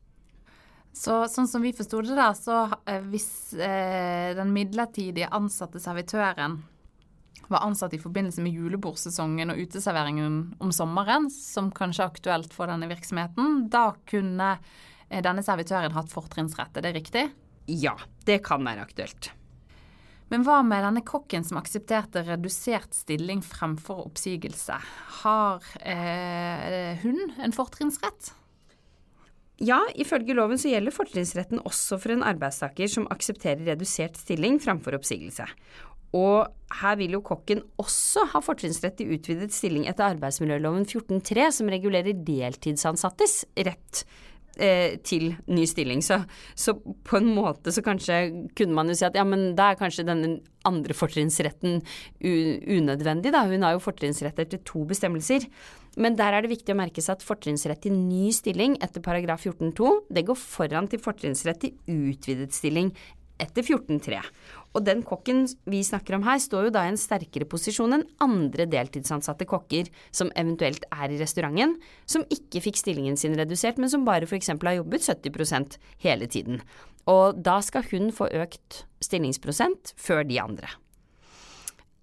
Så 0.96 1.26
sånn 1.28 1.50
som 1.52 1.66
vi 1.66 1.74
forsto 1.76 2.00
det, 2.06 2.16
da, 2.16 2.30
så 2.32 2.70
eh, 2.88 3.04
hvis 3.12 3.52
eh, 3.60 4.32
den 4.38 4.54
midlertidige 4.56 5.28
ansatte 5.36 5.82
servitøren 5.84 6.62
var 7.52 7.64
ansatt 7.66 7.94
i 7.94 8.02
forbindelse 8.02 8.44
med 8.44 8.56
julebordsesongen 8.56 9.54
og 9.54 9.62
uteserveringen 9.62 10.42
om 10.60 10.74
sommeren, 10.76 11.30
som 11.32 11.72
kanskje 11.76 12.04
er 12.06 12.14
aktuelt 12.14 12.54
for 12.56 12.72
denne 12.72 12.90
virksomheten, 12.90 13.66
da 13.74 13.92
kunne 14.10 14.56
eh, 15.10 15.22
denne 15.26 15.46
servitøren 15.46 15.96
hatt 15.96 16.14
fortrinnsrett. 16.14 16.78
Er 16.78 16.88
det 16.88 16.96
riktig? 17.00 17.26
Ja, 17.72 17.96
det 18.26 18.44
kan 18.46 18.66
være 18.66 18.86
aktuelt. 18.86 19.32
Men 20.34 20.42
hva 20.46 20.62
med 20.66 20.82
denne 20.82 21.04
kokken 21.06 21.46
som 21.46 21.60
aksepterte 21.60 22.24
redusert 22.26 22.96
stilling 22.98 23.44
fremfor 23.46 24.08
oppsigelse? 24.08 24.80
Har 25.22 25.68
eh, 25.86 26.98
hun 27.04 27.36
en 27.38 27.54
fortrinnsrett? 27.54 28.34
Ja, 29.64 29.80
ifølge 29.96 30.36
loven 30.36 30.60
så 30.60 30.68
gjelder 30.74 30.92
fortrinnsretten 30.92 31.62
også 31.64 32.00
for 32.02 32.12
en 32.12 32.26
arbeidstaker 32.28 32.90
som 32.92 33.06
aksepterer 33.14 33.64
redusert 33.70 34.18
stilling 34.20 34.58
fremfor 34.60 34.98
oppsigelse. 34.98 35.46
Og 36.16 36.78
her 36.82 37.00
vil 37.00 37.18
jo 37.18 37.24
kokken 37.26 37.64
også 37.82 38.30
ha 38.34 38.42
fortrinnsrett 38.44 39.02
i 39.04 39.10
utvidet 39.16 39.54
stilling 39.56 39.88
etter 39.90 40.16
arbeidsmiljøloven 40.16 40.88
14.3, 40.88 41.50
som 41.60 41.72
regulerer 41.72 42.16
deltidsansattes 42.26 43.42
rett 43.68 44.04
eh, 44.58 44.96
til 45.06 45.34
ny 45.52 45.66
stilling. 45.70 46.04
Så, 46.06 46.22
så, 46.56 46.76
på 46.76 47.20
en 47.20 47.32
måte 47.36 47.74
så 47.76 47.84
kanskje 47.86 48.50
kunne 48.58 48.78
man 48.78 48.92
jo 48.92 48.98
si 48.98 49.08
at 49.08 49.18
ja, 49.18 49.26
men 49.28 49.54
da 49.58 49.72
er 49.72 49.80
kanskje 49.80 50.08
denne 50.08 50.38
andre 50.66 50.96
fortrinnsretten 50.98 51.82
unødvendig, 52.24 53.34
da. 53.36 53.44
Hun 53.52 53.68
har 53.68 53.76
jo 53.76 53.84
fortrinnsrett 53.84 54.40
etter 54.42 54.64
to 54.66 54.86
bestemmelser. 54.90 55.46
Men 56.02 56.18
der 56.20 56.36
er 56.36 56.44
det 56.44 56.52
viktig 56.52 56.74
å 56.74 56.80
merke 56.80 57.04
seg 57.04 57.20
at 57.20 57.28
fortrinnsrett 57.28 57.84
til 57.86 57.94
ny 57.96 58.32
stilling 58.36 58.80
etter 58.84 59.04
paragraf 59.04 59.46
14-2, 59.46 59.92
det 60.16 60.26
går 60.28 60.40
foran 60.40 60.90
til 60.92 61.04
fortrinnsrett 61.04 61.62
til 61.62 61.78
utvidet 62.10 62.56
stilling 62.56 62.92
etter 63.42 63.66
14.3. 63.66 64.20
Og 64.76 64.84
den 64.84 65.02
kokken 65.08 65.46
vi 65.70 65.82
snakker 65.88 66.18
om 66.18 66.26
her, 66.28 66.40
står 66.42 66.68
jo 66.68 66.74
da 66.76 66.84
i 66.86 66.92
en 66.92 67.00
sterkere 67.00 67.48
posisjon 67.50 67.96
enn 67.96 68.08
andre 68.24 68.68
deltidsansatte 68.72 69.48
kokker 69.48 69.92
som 70.16 70.32
eventuelt 70.36 70.88
er 70.92 71.14
i 71.14 71.20
restauranten, 71.22 71.78
som 72.08 72.26
ikke 72.32 72.64
fikk 72.68 72.82
stillingen 72.82 73.20
sin 73.20 73.38
redusert, 73.40 73.80
men 73.80 73.92
som 73.92 74.08
bare 74.08 74.28
f.eks. 74.28 74.52
har 74.52 74.80
jobbet 74.80 75.08
70% 75.08 75.78
hele 76.04 76.28
tiden. 76.32 76.64
Og 77.12 77.38
da 77.46 77.60
skal 77.64 77.86
hun 77.92 78.10
få 78.16 78.28
økt 78.34 78.84
stillingsprosent 79.04 79.94
før 80.00 80.26
de 80.28 80.42
andre. 80.42 80.72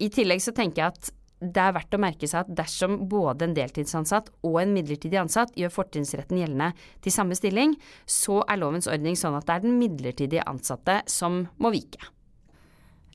I 0.02 0.08
tillegg 0.10 0.42
så 0.42 0.54
tenker 0.56 0.82
jeg 0.82 0.94
at 0.94 1.12
det 1.42 1.62
er 1.62 1.74
verdt 1.74 1.96
å 1.96 2.00
merke 2.00 2.28
seg 2.30 2.44
at 2.44 2.56
dersom 2.62 3.00
både 3.10 3.48
en 3.48 3.54
deltidsansatt 3.56 4.30
og 4.46 4.58
en 4.62 4.74
midlertidig 4.74 5.18
ansatt 5.20 5.54
gjør 5.58 5.74
fortrinnsretten 5.74 6.38
gjeldende 6.38 6.70
til 7.02 7.14
samme 7.14 7.36
stilling, 7.38 7.74
så 8.06 8.40
er 8.46 8.60
lovens 8.62 8.88
ordning 8.90 9.18
sånn 9.18 9.36
at 9.38 9.48
det 9.48 9.56
er 9.56 9.64
den 9.66 9.78
midlertidige 9.80 10.46
ansatte 10.48 11.00
som 11.10 11.42
må 11.62 11.72
vike. 11.74 12.00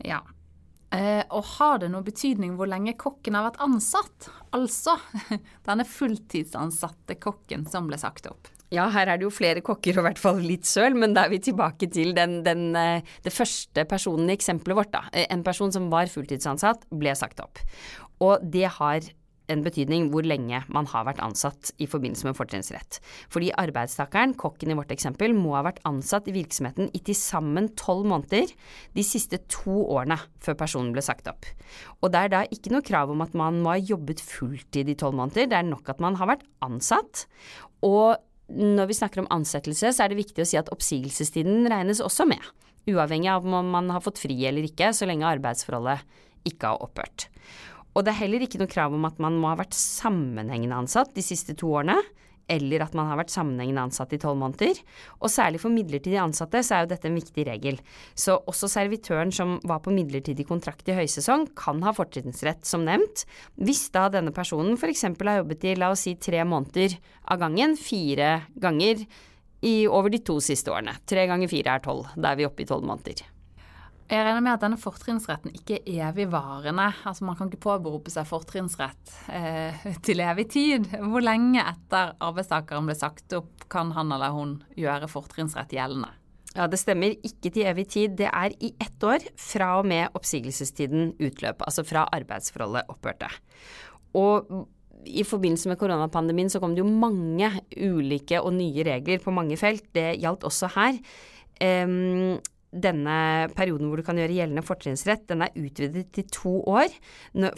Ja. 0.05 0.21
Eh, 0.93 1.23
og 1.35 1.43
har 1.57 1.81
det 1.81 1.89
noe 1.91 2.05
betydning 2.05 2.55
hvor 2.59 2.69
lenge 2.69 2.95
kokken 2.99 3.35
har 3.35 3.49
vært 3.49 3.63
ansatt? 3.63 4.29
Altså 4.55 4.95
denne 5.67 5.87
fulltidsansatte 5.87 7.17
kokken 7.19 7.67
som 7.71 7.89
ble 7.89 7.99
sagt 7.99 8.29
opp. 8.31 8.51
Ja, 8.73 8.89
her 8.91 9.07
er 9.07 9.19
det 9.19 9.23
jo 9.23 9.31
flere 9.31 9.63
kokker 9.63 9.95
og 9.95 10.03
i 10.03 10.07
hvert 10.09 10.19
fall 10.19 10.41
litt 10.43 10.67
søl, 10.67 10.97
men 10.99 11.13
da 11.15 11.23
er 11.23 11.31
vi 11.31 11.39
tilbake 11.43 11.87
til 11.91 12.11
den, 12.17 12.41
den, 12.43 12.73
eh, 12.75 13.05
det 13.23 13.31
første 13.31 13.85
personen 13.87 14.27
i 14.27 14.35
eksempelet 14.35 14.75
vårt. 14.75 14.91
da. 14.91 15.05
Eh, 15.13 15.27
en 15.31 15.43
person 15.43 15.71
som 15.71 15.89
var 15.89 16.11
fulltidsansatt, 16.11 16.83
ble 16.91 17.15
sagt 17.15 17.39
opp. 17.39 17.63
Og 18.19 18.43
det 18.43 18.67
har 18.79 19.07
en 19.47 19.63
betydning 19.63 20.09
hvor 20.11 20.25
lenge 20.27 20.59
man 20.73 20.87
har 20.91 21.05
vært 21.07 21.21
ansatt 21.23 21.71
i 21.79 21.87
forbindelse 21.87 22.27
med 22.27 22.35
fortrinnsrett. 22.35 22.99
Fordi 23.31 23.53
arbeidstakeren, 23.55 24.35
kokken 24.35 24.73
i 24.73 24.77
vårt 24.77 24.91
eksempel, 24.91 25.31
må 25.31 25.55
ha 25.55 25.63
vært 25.69 25.79
ansatt 25.87 26.27
i 26.27 26.35
virksomheten 26.35 26.91
i 26.91 26.99
til 26.99 27.15
sammen 27.15 27.69
tolv 27.79 28.03
måneder 28.11 28.51
de 28.97 29.05
siste 29.05 29.39
to 29.47 29.79
årene 29.85 30.19
før 30.43 30.59
personen 30.59 30.91
ble 30.95 31.05
sagt 31.05 31.31
opp. 31.31 31.47
Og 32.01 32.11
det 32.11 32.25
er 32.25 32.33
da 32.35 32.45
ikke 32.51 32.75
noe 32.75 32.85
krav 32.85 33.13
om 33.13 33.23
at 33.23 33.35
man 33.37 33.61
må 33.63 33.75
ha 33.75 33.79
jobbet 33.79 34.23
fulltid 34.23 34.91
i 34.91 34.99
tolv 34.99 35.15
måneder, 35.21 35.47
det 35.47 35.61
er 35.61 35.67
nok 35.67 35.87
at 35.93 36.03
man 36.03 36.19
har 36.19 36.35
vært 36.35 36.47
ansatt. 36.67 37.27
Og 37.87 38.17
når 38.47 38.89
vi 38.89 38.97
snakker 38.97 39.23
om 39.23 39.29
ansettelse, 39.33 39.91
så 39.91 40.03
er 40.03 40.11
det 40.11 40.21
viktig 40.21 40.43
å 40.43 40.47
si 40.47 40.59
at 40.59 40.71
oppsigelsestiden 40.73 41.67
regnes 41.71 42.03
også 42.03 42.27
med. 42.29 42.43
Uavhengig 42.87 43.31
av 43.31 43.47
om 43.47 43.71
man 43.73 43.91
har 43.91 44.03
fått 44.03 44.21
fri 44.23 44.37
eller 44.47 44.67
ikke, 44.67 44.93
så 44.95 45.07
lenge 45.09 45.27
arbeidsforholdet 45.27 46.05
ikke 46.47 46.71
har 46.71 46.83
opphørt. 46.85 47.27
Og 47.97 48.05
det 48.05 48.13
er 48.13 48.21
heller 48.21 48.45
ikke 48.45 48.61
noe 48.61 48.71
krav 48.71 48.93
om 48.93 49.07
at 49.09 49.17
man 49.19 49.39
må 49.41 49.49
ha 49.51 49.57
vært 49.59 49.75
sammenhengende 49.75 50.77
ansatt 50.77 51.15
de 51.17 51.25
siste 51.25 51.57
to 51.57 51.73
årene, 51.73 51.97
eller 52.51 52.83
at 52.85 52.95
man 52.97 53.09
har 53.09 53.19
vært 53.19 53.33
sammenhengende 53.33 53.83
ansatt 53.89 54.13
i 54.15 54.19
tolv 54.21 54.39
måneder. 54.41 54.79
Og 55.21 55.31
særlig 55.31 55.61
for 55.63 55.73
midlertidig 55.73 56.19
ansatte 56.21 56.63
så 56.63 56.77
er 56.77 56.85
jo 56.85 56.91
dette 56.93 57.09
en 57.09 57.19
viktig 57.19 57.47
regel. 57.49 57.79
Så 58.15 58.39
også 58.47 58.69
servitøren 58.71 59.33
som 59.35 59.57
var 59.67 59.83
på 59.85 59.93
midlertidig 59.95 60.47
kontrakt 60.49 60.87
i 60.89 60.97
høysesong, 60.97 61.49
kan 61.57 61.83
ha 61.85 61.93
fortrinnsrett, 61.95 62.65
som 62.67 62.85
nevnt, 62.87 63.25
hvis 63.61 63.87
da 63.95 64.07
denne 64.13 64.33
personen 64.35 64.77
f.eks. 64.79 65.07
har 65.07 65.41
jobbet 65.41 65.67
i 65.67 65.77
la 65.77 65.91
oss 65.93 66.07
si 66.07 66.15
tre 66.21 66.43
måneder 66.47 66.97
av 67.27 67.41
gangen, 67.43 67.75
fire 67.79 68.33
ganger 68.55 69.05
i 69.67 69.79
over 69.89 70.13
de 70.13 70.21
to 70.21 70.37
siste 70.43 70.71
årene. 70.71 70.97
Tre 71.09 71.25
ganger 71.29 71.49
fire 71.51 71.77
er 71.77 71.83
tolv. 71.83 72.13
Da 72.15 72.31
er 72.31 72.39
vi 72.39 72.47
oppe 72.47 72.63
i 72.63 72.69
tolv 72.69 72.85
måneder. 72.87 73.25
Jeg 74.07 74.23
regner 74.23 74.43
med 74.43 74.53
at 74.53 74.61
denne 74.63 74.79
fortrinnsretten 74.79 75.51
ikke 75.51 75.81
er 75.81 76.05
evigvarende. 76.13 76.85
Altså 77.09 77.25
Man 77.27 77.35
kan 77.35 77.49
ikke 77.49 77.65
påberope 77.65 78.11
seg 78.13 78.27
fortrinnsrett 78.29 79.11
eh, 79.35 79.83
til 80.05 80.23
evig 80.23 80.47
tid. 80.53 80.87
Hvor 81.11 81.25
lenge 81.25 81.59
etter 81.59 82.13
arbeidstakeren 82.23 82.87
ble 82.87 82.95
sagt 82.95 83.35
opp 83.35 83.67
kan 83.71 83.91
han 83.97 84.13
eller 84.15 84.31
hun 84.31 84.55
gjøre 84.79 85.11
fortrinnsrett 85.11 85.75
gjeldende? 85.75 86.13
Ja, 86.55 86.69
Det 86.71 86.79
stemmer 86.79 87.19
ikke 87.19 87.51
til 87.51 87.67
evig 87.67 87.89
tid. 87.91 88.15
Det 88.17 88.31
er 88.31 88.55
i 88.63 88.71
ett 88.79 89.03
år 89.03 89.27
fra 89.35 89.73
og 89.81 89.85
med 89.91 90.15
oppsigelsestiden 90.15 91.11
utløp, 91.19 91.61
altså 91.67 91.83
fra 91.85 92.07
arbeidsforholdet 92.15 92.87
opphørte. 92.89 93.29
Og 94.17 94.47
i 95.07 95.23
forbindelse 95.27 95.69
med 95.69 95.77
koronapandemien 95.79 96.49
så 96.49 96.61
kom 96.63 96.73
det 96.75 96.81
jo 96.81 96.89
mange 96.89 97.51
ulike 97.75 98.39
og 98.39 98.55
nye 98.55 98.87
regler 98.87 99.19
på 99.19 99.35
mange 99.35 99.59
felt. 99.59 99.91
Det 99.93 100.15
gjaldt 100.21 100.47
også 100.47 100.71
her. 100.79 100.97
Um, 101.57 102.39
denne 102.71 103.47
perioden 103.55 103.87
hvor 103.89 103.97
du 103.99 104.03
kan 104.07 104.17
gjøre 104.19 104.33
gjeldende 104.35 104.65
fortrinnsrett, 104.65 105.27
den 105.29 105.41
er 105.45 105.55
utvidet 105.55 106.11
til 106.15 106.25
to 106.33 106.53
år 106.67 106.89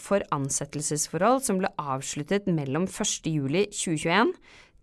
for 0.02 0.20
ansettelsesforhold 0.36 1.42
som 1.46 1.60
ble 1.62 1.70
avsluttet 1.82 2.48
mellom 2.52 2.86
1.7.2021 2.88 4.34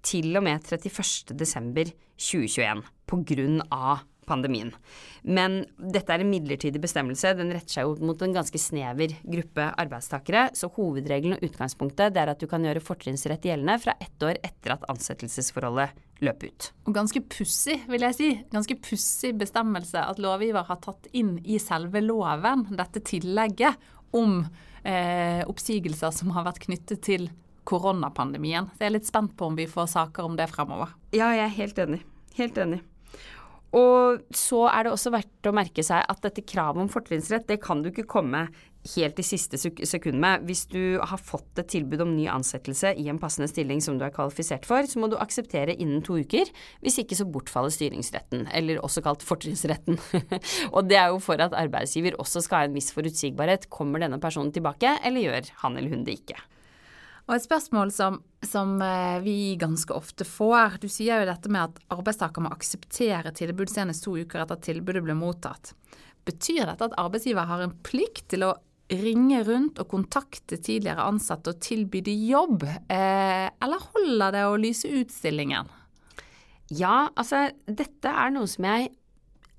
til 0.06 0.36
og 0.38 0.42
med 0.46 0.56
31.12.2021 0.66 2.82
på 3.06 3.16
grunn 3.26 3.58
av 3.70 3.96
pandemien. 4.26 4.72
Men 5.22 5.64
dette 5.78 6.12
er 6.12 6.20
en 6.22 6.30
midlertidig 6.30 6.80
bestemmelse. 6.82 7.34
Den 7.38 7.52
retter 7.54 7.72
seg 7.78 8.02
mot 8.02 8.22
en 8.22 8.34
ganske 8.34 8.58
snever 8.60 9.14
gruppe 9.22 9.68
arbeidstakere. 9.78 10.48
Så 10.58 10.70
hovedregelen 10.74 11.38
og 11.38 11.44
utgangspunktet 11.46 12.18
er 12.18 12.32
at 12.32 12.42
du 12.42 12.46
kan 12.50 12.64
gjøre 12.66 12.84
fortrinnsrett 12.84 13.46
gjeldende 13.46 13.78
fra 13.82 13.94
ett 14.02 14.26
år 14.26 14.36
etter 14.42 14.76
at 14.76 14.86
ansettelsesforholdet 14.90 16.05
løp 16.24 16.46
ut. 16.46 16.68
Og 16.86 16.94
ganske 16.96 17.20
pussig, 17.32 17.80
vil 17.90 18.06
jeg 18.06 18.16
si. 18.16 18.30
Ganske 18.52 18.78
pussig 18.82 19.34
bestemmelse 19.40 20.00
at 20.00 20.20
lovgiver 20.22 20.66
har 20.68 20.80
tatt 20.84 21.08
inn 21.16 21.36
i 21.44 21.60
selve 21.62 22.02
loven 22.04 22.66
dette 22.76 23.02
tillegget 23.04 23.76
om 24.16 24.40
eh, 24.86 25.42
oppsigelser 25.48 26.14
som 26.14 26.32
har 26.36 26.46
vært 26.48 26.62
knyttet 26.64 27.02
til 27.04 27.28
koronapandemien. 27.66 28.70
Så 28.74 28.84
jeg 28.84 28.90
er 28.92 28.98
litt 28.98 29.08
spent 29.08 29.34
på 29.36 29.50
om 29.50 29.56
vi 29.58 29.68
får 29.70 29.90
saker 29.96 30.28
om 30.28 30.36
det 30.38 30.48
fremover. 30.52 30.94
Ja, 31.16 31.32
jeg 31.34 31.48
er 31.48 31.56
helt 31.58 31.80
enig. 31.82 32.04
Helt 32.38 32.60
enig. 32.62 32.82
Og 33.74 34.22
så 34.34 34.62
er 34.70 34.86
det 34.86 34.94
også 34.94 35.12
verdt 35.14 35.48
å 35.50 35.54
merke 35.56 35.82
seg 35.84 36.06
at 36.06 36.22
dette 36.24 36.44
kravet 36.46 36.84
om 36.84 36.90
fortrinnsrett, 36.90 37.48
det 37.48 37.58
kan 37.64 37.82
du 37.82 37.90
ikke 37.90 38.06
komme 38.08 38.46
helt 38.94 39.18
i 39.18 39.24
siste 39.26 39.58
sekund 39.58 40.20
med. 40.22 40.44
Hvis 40.46 40.64
du 40.70 40.98
har 41.02 41.18
fått 41.18 41.58
et 41.58 41.68
tilbud 41.74 42.04
om 42.04 42.14
ny 42.14 42.28
ansettelse 42.30 42.92
i 43.00 43.08
en 43.10 43.20
passende 43.22 43.50
stilling 43.50 43.82
som 43.82 43.98
du 43.98 44.06
er 44.06 44.14
kvalifisert 44.14 44.66
for, 44.68 44.86
så 44.86 45.02
må 45.02 45.10
du 45.10 45.18
akseptere 45.18 45.74
innen 45.74 46.04
to 46.06 46.20
uker. 46.22 46.50
Hvis 46.84 47.00
ikke 47.02 47.18
så 47.18 47.26
bortfaller 47.28 47.74
styringsretten, 47.74 48.46
eller 48.54 48.82
også 48.86 49.02
kalt 49.04 49.26
fortrinnsretten. 49.26 49.98
og 50.76 50.90
det 50.90 51.00
er 51.02 51.10
jo 51.10 51.22
for 51.22 51.42
at 51.42 51.56
arbeidsgiver 51.56 52.18
også 52.22 52.44
skal 52.46 52.62
ha 52.62 52.70
en 52.70 52.76
viss 52.76 52.92
forutsigbarhet. 52.94 53.70
Kommer 53.72 54.02
denne 54.02 54.22
personen 54.22 54.54
tilbake, 54.54 54.98
eller 55.02 55.26
gjør 55.26 55.56
han 55.64 55.80
eller 55.80 55.96
hun 55.96 56.06
det 56.06 56.20
ikke? 56.22 56.38
Og 57.26 57.34
et 57.34 57.42
spørsmål 57.42 57.90
som, 57.90 58.20
som, 58.46 58.76
eh, 58.82 59.18
vi 59.24 59.56
ganske 59.58 59.90
ofte 59.94 60.24
får. 60.24 60.78
Du 60.82 60.86
sier 60.88 61.20
jo 61.20 61.30
dette 61.30 61.50
med 61.50 61.72
at 61.72 61.80
arbeidstaker 61.96 62.44
må 62.44 62.52
akseptere 62.54 63.34
tilbud 63.34 63.72
senest 63.72 64.06
to 64.06 64.14
uker 64.14 64.44
etter 64.44 64.54
at 64.54 64.62
tilbudet 64.62 65.02
ble 65.02 65.16
mottatt. 65.18 65.74
Betyr 66.26 66.66
dette 66.70 66.86
at 66.86 66.94
arbeidsgiver 66.98 67.46
har 67.46 67.64
en 67.64 67.74
plikt 67.86 68.28
til 68.30 68.46
å 68.46 68.54
ringe 68.94 69.40
rundt 69.42 69.80
og 69.82 69.90
kontakte 69.90 70.58
tidligere 70.62 71.02
ansatte 71.02 71.50
og 71.50 71.60
tilby 71.60 72.04
de 72.06 72.14
jobb, 72.28 72.62
eh, 72.62 73.50
eller 73.50 73.88
holder 73.94 74.32
det 74.32 74.44
å 74.46 74.60
lyse 74.60 74.86
utstillingen? 74.86 75.66
Ja, 76.70 77.08
altså 77.16 77.50
dette 77.66 78.10
er 78.10 78.30
noe 78.30 78.46
som 78.46 78.64
jeg 78.64 78.92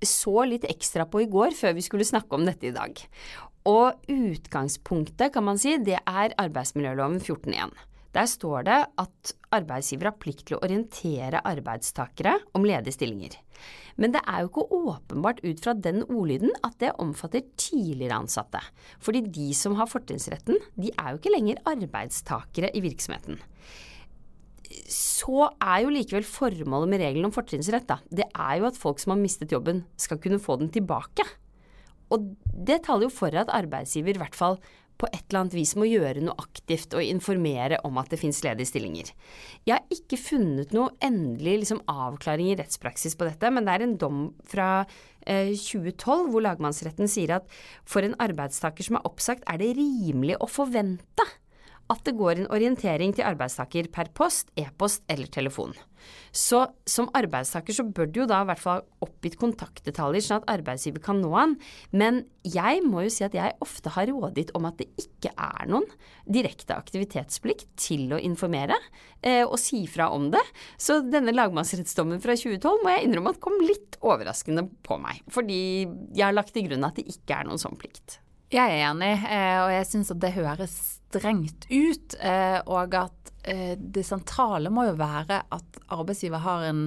så 0.03 0.45
litt 0.45 0.63
ekstra 0.69 1.07
på 1.09 1.23
i 1.23 1.29
går 1.31 1.55
før 1.57 1.73
vi 1.73 1.83
skulle 1.85 2.07
snakke 2.07 2.37
om 2.37 2.45
dette 2.45 2.69
i 2.69 2.75
dag. 2.75 2.99
Og 3.67 3.99
utgangspunktet, 4.11 5.33
kan 5.33 5.43
man 5.43 5.59
si, 5.59 5.75
det 5.83 5.99
er 5.99 6.35
arbeidsmiljøloven 6.39 7.19
14.1. 7.19 7.73
Der 8.15 8.29
står 8.29 8.63
det 8.65 8.77
at 8.97 9.33
arbeidsgiver 9.53 10.09
har 10.09 10.17
plikt 10.17 10.47
til 10.47 10.57
å 10.57 10.61
orientere 10.65 11.43
arbeidstakere 11.45 12.37
om 12.57 12.65
ledige 12.65 12.95
stillinger. 12.95 13.35
Men 13.97 14.13
det 14.13 14.21
er 14.29 14.41
jo 14.41 14.49
ikke 14.49 14.77
åpenbart 14.77 15.41
ut 15.43 15.61
fra 15.61 15.73
den 15.75 16.03
ordlyden 16.05 16.53
at 16.65 16.77
det 16.81 16.95
omfatter 17.01 17.43
tidligere 17.59 18.21
ansatte. 18.23 18.61
Fordi 19.03 19.25
de 19.27 19.49
som 19.57 19.75
har 19.77 19.89
fortrinnsretten, 19.91 20.61
de 20.77 20.93
er 20.93 21.11
jo 21.11 21.19
ikke 21.19 21.33
lenger 21.35 21.61
arbeidstakere 21.67 22.71
i 22.77 22.83
virksomheten 22.85 23.41
så 24.91 25.47
er 25.63 25.83
jo 25.83 25.91
likevel 25.93 26.25
formålet 26.27 26.91
med 26.91 27.01
regelen 27.03 27.29
om 27.29 27.33
fortrinnsrett, 27.35 27.87
da, 27.89 27.99
det 28.11 28.27
er 28.29 28.59
jo 28.59 28.67
at 28.69 28.79
folk 28.79 29.01
som 29.01 29.13
har 29.13 29.21
mistet 29.21 29.53
jobben, 29.53 29.83
skal 29.99 30.19
kunne 30.21 30.41
få 30.43 30.57
den 30.61 30.71
tilbake. 30.73 31.25
Og 32.13 32.27
det 32.53 32.81
taler 32.87 33.07
jo 33.07 33.13
for 33.13 33.33
at 33.35 33.51
arbeidsgiver 33.53 34.15
i 34.15 34.21
hvert 34.21 34.37
fall 34.37 34.59
på 34.97 35.07
et 35.11 35.23
eller 35.27 35.43
annet 35.43 35.55
vis 35.57 35.75
må 35.77 35.85
gjøre 35.85 36.23
noe 36.25 36.37
aktivt 36.41 36.95
og 36.97 37.05
informere 37.05 37.79
om 37.85 37.99
at 38.01 38.09
det 38.09 38.19
finnes 38.21 38.39
ledige 38.45 38.71
stillinger. 38.71 39.11
Jeg 39.67 39.75
har 39.75 39.93
ikke 39.93 40.19
funnet 40.19 40.73
noe 40.73 40.89
endelig 41.05 41.59
liksom, 41.63 41.83
avklaring 41.91 42.51
i 42.51 42.57
rettspraksis 42.57 43.17
på 43.17 43.27
dette, 43.29 43.51
men 43.53 43.67
det 43.67 43.75
er 43.75 43.85
en 43.85 43.97
dom 44.01 44.23
fra 44.49 44.69
eh, 45.27 45.53
2012 45.53 46.31
hvor 46.33 46.45
lagmannsretten 46.45 47.11
sier 47.11 47.37
at 47.37 47.59
for 47.85 48.05
en 48.05 48.17
arbeidstaker 48.23 48.87
som 48.87 48.97
er 48.97 49.09
oppsagt, 49.09 49.45
er 49.45 49.61
det 49.61 49.75
rimelig 49.77 50.39
å 50.41 50.49
forvente 50.49 51.27
at 51.91 52.03
det 52.07 52.15
går 52.19 52.41
en 52.41 52.49
orientering 52.53 53.13
til 53.15 53.27
arbeidstaker 53.27 53.87
per 53.93 54.11
post, 54.15 54.51
e-post 54.59 55.05
eller 55.11 55.29
telefon. 55.31 55.75
Så 56.35 56.61
som 56.87 57.09
arbeidstaker 57.17 57.75
så 57.75 57.83
bør 57.83 58.09
du 58.11 58.19
jo 58.21 58.27
da 58.29 58.41
i 58.43 58.47
hvert 58.49 58.61
fall 58.61 58.83
oppgitt 59.03 59.37
kontaktdetaljer 59.41 60.23
sånn 60.23 60.41
at 60.41 60.51
arbeidsgiver 60.57 61.01
kan 61.03 61.19
nå 61.21 61.31
han, 61.33 61.55
men 61.91 62.21
jeg 62.47 62.83
må 62.85 63.05
jo 63.05 63.13
si 63.13 63.25
at 63.27 63.35
jeg 63.35 63.55
ofte 63.63 63.91
har 63.95 64.09
rådgitt 64.11 64.53
om 64.57 64.67
at 64.69 64.77
det 64.79 64.87
ikke 65.01 65.33
er 65.33 65.71
noen 65.71 65.87
direkte 66.23 66.77
aktivitetsplikt 66.77 67.69
til 67.79 68.13
å 68.15 68.21
informere 68.21 68.77
eh, 69.21 69.43
og 69.43 69.57
si 69.61 69.83
fra 69.91 70.11
om 70.15 70.29
det. 70.33 70.43
Så 70.79 71.01
denne 71.07 71.35
lagmannsrettsdommen 71.35 72.23
fra 72.23 72.37
2012 72.37 72.85
må 72.85 72.93
jeg 72.93 73.07
innrømme 73.07 73.35
at 73.35 73.43
kom 73.43 73.57
litt 73.63 73.99
overraskende 74.03 74.67
på 74.85 74.99
meg, 75.01 75.23
fordi 75.33 75.59
jeg 76.13 76.23
har 76.27 76.37
lagt 76.37 76.55
til 76.55 76.69
grunn 76.69 76.87
at 76.87 76.99
det 76.99 77.07
ikke 77.11 77.41
er 77.41 77.49
noen 77.49 77.61
sånn 77.61 77.79
plikt. 77.79 78.21
Jeg 78.47 78.77
er 78.77 78.85
enig, 78.87 79.11
eh, 79.27 79.57
og 79.59 79.73
jeg 79.73 79.87
syns 79.89 80.13
at 80.13 80.21
det 80.23 80.37
høres 80.37 80.75
strengt 81.09 81.65
ut. 81.67 82.13
Eh, 82.15 82.59
og 82.63 82.93
at 82.95 83.31
eh, 83.43 83.73
det 83.75 84.05
sentrale 84.07 84.71
må 84.71 84.85
jo 84.87 84.93
være 84.95 85.41
at 85.51 85.79
arbeidsgiver 85.91 86.39
har 86.45 86.63
en 86.69 86.81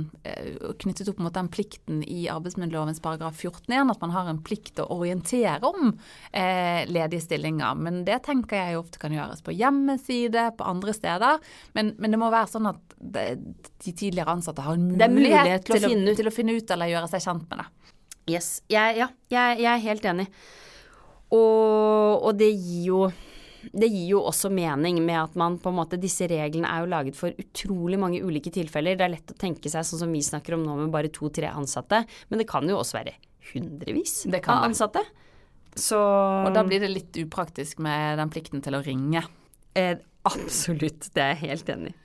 knyttet 0.81 1.11
opp 1.12 1.21
mot 1.21 1.35
den 1.37 1.50
plikten 1.52 2.00
i 2.09 2.23
arbeidsmiljølovens 2.33 3.02
paragraf 3.05 3.37
14-1, 3.37 3.93
at 3.93 4.00
man 4.00 4.14
har 4.14 4.31
en 4.31 4.40
plikt 4.45 4.79
til 4.79 4.87
å 4.87 5.00
orientere 5.00 5.69
om 5.69 5.93
ledige 6.33 7.26
stillinger. 7.26 7.76
Men 7.81 8.02
det 8.09 8.23
tenker 8.29 8.57
jeg 8.61 8.81
ofte 8.81 9.00
kan 9.02 9.12
gjøres 9.17 9.45
på 9.45 9.52
hjemmeside, 9.57 10.47
på 10.57 10.69
andre 10.69 10.97
steder. 10.97 11.45
Men, 11.76 11.93
men 12.00 12.17
det 12.17 12.21
må 12.21 12.33
være 12.33 12.52
sånn 12.55 12.71
at 12.73 12.97
det, 12.97 13.26
de 13.85 13.93
tidligere 13.93 14.33
ansatte 14.33 14.64
har 14.64 14.81
en 14.81 14.88
mulighet, 14.93 15.17
mulighet 15.17 15.69
til, 15.69 15.76
til, 15.76 15.88
å 15.88 15.93
å, 16.12 16.17
til, 16.23 16.33
å, 16.33 16.35
finne 16.40 16.57
ut 16.57 16.73
eller 16.76 16.93
gjøre 16.93 17.12
seg 17.12 17.29
kjent 17.29 17.47
med 17.52 17.62
det. 17.62 17.69
Yes, 18.31 18.50
jeg, 18.71 19.00
ja, 19.00 19.12
jeg, 19.33 19.61
jeg 19.61 19.73
er 19.75 19.87
helt 19.90 20.11
enig. 20.12 20.29
Og, 21.30 22.25
og 22.26 22.32
det 22.38 22.50
gir 22.52 22.87
jo 22.90 23.02
det 23.60 23.90
gir 23.92 24.14
jo 24.14 24.22
også 24.25 24.49
mening 24.52 25.02
med 25.04 25.18
at 25.20 25.34
man 25.38 25.58
på 25.60 25.68
en 25.68 25.76
måte 25.76 25.99
Disse 26.00 26.25
reglene 26.30 26.68
er 26.70 26.80
jo 26.80 26.90
laget 26.90 27.18
for 27.18 27.34
utrolig 27.42 27.99
mange 28.00 28.22
ulike 28.25 28.52
tilfeller. 28.54 28.96
Det 28.96 29.04
er 29.04 29.14
lett 29.18 29.34
å 29.34 29.37
tenke 29.40 29.68
seg 29.68 29.84
sånn 29.87 30.04
som 30.06 30.14
vi 30.16 30.22
snakker 30.25 30.56
om 30.56 30.64
nå 30.64 30.78
med 30.78 30.94
bare 30.94 31.12
to-tre 31.12 31.50
ansatte. 31.52 32.02
Men 32.30 32.40
det 32.40 32.49
kan 32.50 32.64
jo 32.68 32.78
også 32.80 33.00
være 33.00 33.18
hundrevis 33.52 34.22
av 34.40 34.64
ansatte. 34.64 35.04
Så 35.76 35.99
Og 36.00 36.50
da 36.54 36.64
blir 36.66 36.82
det 36.82 36.90
litt 36.90 37.20
upraktisk 37.20 37.82
med 37.84 38.18
den 38.18 38.32
plikten 38.32 38.64
til 38.64 38.78
å 38.78 38.82
ringe. 38.84 39.22
Eh, 39.78 40.00
absolutt, 40.26 41.12
det 41.14 41.22
er 41.22 41.35
jeg 41.37 41.52
helt 41.52 41.74
enig 41.76 41.92
i. 41.92 41.98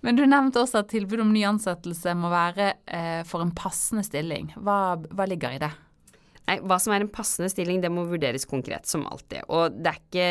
Men 0.00 0.16
du 0.16 0.22
nevnte 0.24 0.62
også 0.62 0.82
at 0.82 0.92
tilbud 0.92 1.20
om 1.24 1.32
ny 1.34 1.42
ansettelse 1.48 2.14
må 2.16 2.30
være 2.32 2.70
eh, 2.86 3.20
for 3.28 3.44
en 3.44 3.52
passende 3.56 4.04
stilling. 4.06 4.52
Hva, 4.56 4.96
hva 5.12 5.26
ligger 5.28 5.56
i 5.56 5.60
det? 5.62 5.72
Nei, 6.48 6.56
Hva 6.64 6.78
som 6.80 6.94
er 6.94 7.04
en 7.04 7.10
passende 7.12 7.50
stilling, 7.52 7.82
det 7.84 7.90
må 7.92 8.06
vurderes 8.08 8.46
konkret, 8.48 8.88
som 8.88 9.04
alltid. 9.10 9.44
Og 9.52 9.74
det 9.76 9.90
er 9.90 9.98
ikke 10.00 10.28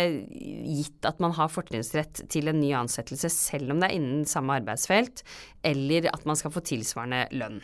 gitt 0.65 1.05
at 1.05 1.21
man 1.21 1.35
har 1.37 1.51
fortrinnsrett 1.53 2.23
til 2.33 2.49
en 2.49 2.57
ny 2.57 2.71
ansettelse 2.79 3.29
selv 3.33 3.75
om 3.75 3.83
det 3.83 3.91
er 3.91 3.99
innen 3.99 4.25
samme 4.29 4.57
arbeidsfelt, 4.57 5.21
eller 5.67 6.09
at 6.09 6.25
man 6.25 6.39
skal 6.39 6.55
få 6.55 6.65
tilsvarende 6.65 7.27
lønn. 7.37 7.61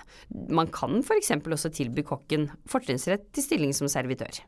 Man 0.53 0.69
kan 0.73 1.01
f.eks. 1.01 1.33
også 1.41 1.73
tilby 1.73 2.05
kokken 2.05 2.51
fortrinnsrett 2.69 3.31
til 3.33 3.47
stilling 3.47 3.73
som 3.73 3.89
servitør. 3.89 4.43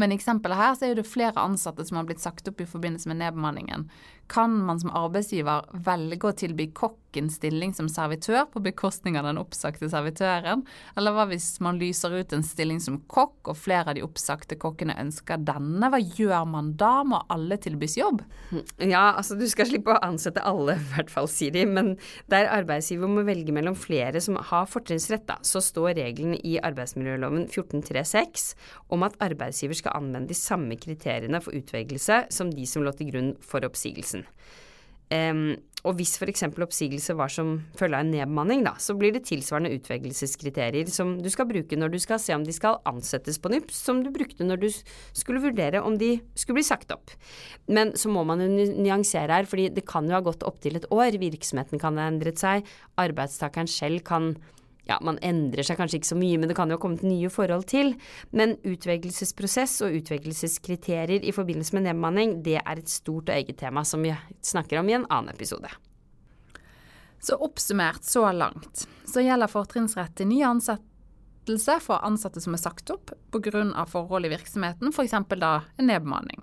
Men 0.00 0.12
i 0.12 0.16
eksempelet 0.16 0.56
her 0.56 0.76
så 0.78 0.88
er 0.88 0.96
det 0.96 1.08
flere 1.08 1.42
ansatte 1.42 1.84
som 1.86 1.98
har 2.00 2.06
blitt 2.08 2.22
sagt 2.22 2.48
opp 2.48 2.62
i 2.62 2.68
forbindelse 2.68 3.10
med 3.10 3.20
nedbemanningen. 3.20 3.86
Kan 4.32 4.56
man 4.64 4.80
som 4.80 4.92
arbeidsgiver 4.96 5.66
velge 5.86 6.30
å 6.30 6.36
tilby 6.42 6.70
kokken 7.10 7.30
stilling 7.30 7.72
som 7.74 7.88
servitør 7.88 8.46
på 8.52 8.60
bekostning 8.62 9.16
av 9.18 9.24
den 9.26 9.38
oppsagte 9.40 9.88
servitøren? 9.90 10.62
Eller 10.96 11.12
hva 11.12 11.26
hvis 11.26 11.58
man 11.60 11.78
lyser 11.80 12.12
ut 12.14 12.32
en 12.32 12.44
stilling 12.46 12.78
som 12.80 13.00
kokk, 13.10 13.50
og 13.50 13.56
flere 13.58 13.90
av 13.90 13.96
de 13.98 14.04
oppsagte 14.04 14.56
kokkene 14.56 14.94
ønsker 14.94 15.42
denne? 15.42 15.90
Hva 15.90 15.98
gjør 15.98 16.46
man 16.46 16.76
da? 16.78 17.02
Må 17.02 17.22
alle 17.28 17.58
tilbys 17.58 17.96
jobb? 17.98 18.22
Ja, 18.78 19.16
altså 19.16 19.34
du 19.34 19.46
skal 19.50 19.66
slippe 19.66 19.90
å 19.90 19.98
ansette 20.06 20.44
alle, 20.46 20.76
i 20.78 20.88
hvert 20.94 21.10
fall, 21.10 21.26
sier 21.28 21.50
de. 21.54 21.66
Men 21.66 21.96
der 22.30 22.50
arbeidsgiver 22.50 23.10
må 23.10 23.26
velge 23.26 23.52
mellom 23.52 23.74
flere 23.74 24.22
som 24.22 24.38
har 24.38 24.70
fortrinnsrett, 24.70 25.30
så 25.42 25.62
står 25.62 25.96
regelen 25.98 26.38
i 26.46 26.58
arbeidsmiljøloven 26.62 27.48
1436 27.48 28.52
om 28.94 29.02
at 29.06 29.18
arbeidsgiver 29.22 29.78
skal 29.78 29.98
anvende 29.98 30.30
de 30.30 30.38
samme 30.38 30.78
kriteriene 30.78 31.42
for 31.42 31.56
utvelgelse 31.58 32.24
som 32.30 32.54
de 32.54 32.66
som 32.68 32.86
lå 32.86 32.94
til 32.94 33.10
grunn 33.10 33.32
for 33.42 33.66
oppsigelsen. 33.66 34.24
Um, 35.10 35.58
og 35.88 35.96
hvis 35.96 36.12
f.eks. 36.20 36.44
oppsigelse 36.44 37.14
var 37.16 37.32
som 37.32 37.54
følge 37.78 37.96
av 37.96 38.04
en 38.04 38.12
nedbemanning, 38.12 38.64
da, 38.66 38.74
så 38.82 38.92
blir 38.98 39.14
det 39.14 39.22
tilsvarende 39.30 39.72
utvelgelseskriterier 39.78 40.90
som 40.92 41.14
du 41.22 41.30
skal 41.32 41.48
bruke 41.48 41.78
når 41.78 41.94
du 41.94 41.98
skal 42.02 42.20
se 42.20 42.36
om 42.36 42.44
de 42.44 42.52
skal 42.52 42.82
ansettes 42.88 43.40
på 43.40 43.52
nytt, 43.52 43.72
som 43.72 44.02
du 44.04 44.10
brukte 44.12 44.44
når 44.44 44.60
du 44.60 44.68
skulle 44.68 45.40
vurdere 45.40 45.80
om 45.80 45.96
de 46.00 46.18
skulle 46.34 46.60
bli 46.60 46.68
sagt 46.68 46.92
opp. 46.92 47.14
Men 47.72 47.94
så 47.96 48.12
må 48.12 48.26
man 48.28 48.44
jo 48.44 48.50
nyansere 48.50 49.40
her, 49.40 49.48
fordi 49.48 49.70
det 49.72 49.86
kan 49.88 50.08
jo 50.08 50.18
ha 50.18 50.24
gått 50.24 50.44
opptil 50.44 50.76
et 50.76 50.88
år. 50.92 51.16
Virksomheten 51.20 51.80
kan 51.80 51.96
ha 52.00 52.10
endret 52.12 52.42
seg. 52.42 52.68
Arbeidstakeren 53.00 53.70
selv 53.70 54.04
kan 54.04 54.34
ja, 54.90 54.98
man 55.06 55.20
endrer 55.22 55.66
seg 55.66 55.78
kanskje 55.78 56.00
ikke 56.00 56.10
så 56.10 56.18
mye, 56.18 56.38
men 56.40 56.50
det 56.50 56.56
kan 56.58 56.70
jo 56.70 56.78
ha 56.78 56.82
kommet 56.82 57.04
nye 57.06 57.30
forhold 57.32 57.68
til. 57.70 57.94
Men 58.34 58.56
utvelgelsesprosess 58.66 59.78
og 59.86 59.94
utvelgelseskriterier 60.00 61.22
i 61.26 61.34
forbindelse 61.34 61.76
med 61.76 61.86
nedbemanning, 61.86 62.40
det 62.46 62.58
er 62.60 62.80
et 62.80 62.90
stort 62.90 63.30
og 63.30 63.36
eget 63.36 63.60
tema 63.62 63.84
som 63.86 64.02
vi 64.04 64.14
snakker 64.42 64.80
om 64.80 64.90
i 64.90 64.98
en 64.98 65.06
annen 65.08 65.32
episode. 65.34 65.70
Så 67.20 67.36
oppsummert 67.36 68.04
så 68.04 68.24
langt, 68.32 68.86
så 69.06 69.22
gjelder 69.22 69.52
fortrinnsrett 69.52 70.14
til 70.16 70.30
ny 70.30 70.40
ansettelse 70.46 71.76
for 71.84 72.00
ansatte 72.06 72.40
som 72.40 72.56
er 72.56 72.62
sagt 72.62 72.90
opp 72.94 73.12
pga. 73.30 73.84
forhold 73.86 74.26
i 74.26 74.32
virksomheten, 74.32 74.88
f.eks. 74.88 75.18
da 75.36 75.60
en 75.76 75.86
nedbemanning. 75.92 76.40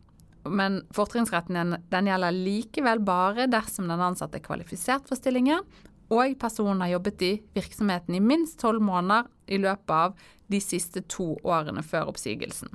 Men 0.48 0.84
fortrinnsretten 0.96 1.76
den 1.92 2.08
gjelder 2.08 2.32
likevel 2.32 3.02
bare 3.04 3.50
dersom 3.52 3.90
den 3.90 4.00
ansatte 4.00 4.40
er 4.40 4.46
kvalifisert 4.46 5.10
for 5.10 5.20
stillingen, 5.20 5.66
og 6.14 6.36
personen 6.40 6.82
har 6.84 6.96
jobbet 6.96 7.24
i 7.26 7.32
virksomheten 7.58 8.16
i 8.16 8.24
minst 8.24 8.60
tolv 8.62 8.84
måneder 8.84 9.28
i 9.48 9.60
løpet 9.62 9.94
av 9.94 10.18
de 10.52 10.60
siste 10.64 11.04
to 11.12 11.34
årene 11.44 11.84
før 11.84 12.12
oppsigelsen. 12.12 12.72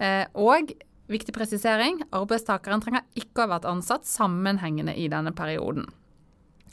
Eh, 0.00 0.26
og 0.34 0.72
viktig 1.10 1.34
presisering 1.34 2.02
arbeidstakeren 2.10 2.82
trenger 2.82 3.06
ikke 3.18 3.42
å 3.42 3.46
ha 3.46 3.54
vært 3.56 3.70
ansatt 3.70 4.08
sammenhengende 4.08 4.96
i 4.96 5.08
denne 5.12 5.34
perioden. 5.36 5.88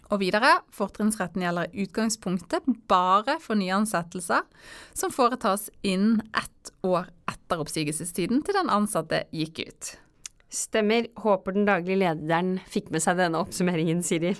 Og 0.08 0.22
videre, 0.22 0.62
fortrinnsretten 0.72 1.44
gjelder 1.44 1.68
i 1.74 1.84
utgangspunktet 1.84 2.68
bare 2.88 3.36
for 3.44 3.60
nyansettelser 3.60 4.46
som 4.96 5.12
foretas 5.12 5.68
innen 5.84 6.22
ett 6.32 6.72
år 6.88 7.10
etter 7.28 7.63
oppsigelsestiden 7.63 8.44
til 8.48 8.56
den 8.56 8.72
ansatte 8.72 9.26
gikk 9.36 9.66
ut. 9.68 9.92
Stemmer. 10.48 11.10
Håper 11.20 11.58
den 11.58 11.68
daglige 11.68 12.00
lederen 12.06 12.56
fikk 12.72 12.94
med 12.96 13.04
seg 13.04 13.20
denne 13.20 13.44
oppsummeringen, 13.44 14.00
Siri. 14.06 14.38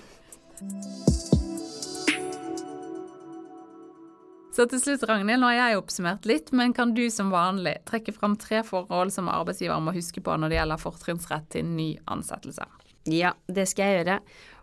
Så 4.58 4.66
til 4.66 4.80
slutt, 4.82 5.04
Ragnhild, 5.06 5.38
nå 5.44 5.52
har 5.52 5.70
jeg 5.70 5.78
oppsummert 5.78 6.24
litt, 6.26 6.48
men 6.50 6.72
kan 6.74 6.96
du 6.98 7.04
som 7.14 7.30
vanlig 7.30 7.76
trekke 7.86 8.10
fram 8.16 8.34
tre 8.42 8.64
forhold 8.66 9.14
som 9.14 9.30
arbeidsgiver 9.30 9.78
må 9.86 9.94
huske 9.94 10.24
på 10.26 10.34
når 10.34 10.50
det 10.50 10.58
gjelder 10.58 10.82
fortrinnsrett 10.82 11.46
til 11.54 11.68
ny 11.70 11.92
ansettelse? 12.10 12.66
Ja, 13.14 13.36
det 13.46 13.68
skal 13.70 13.86
jeg 13.86 14.00
gjøre. 14.00 14.16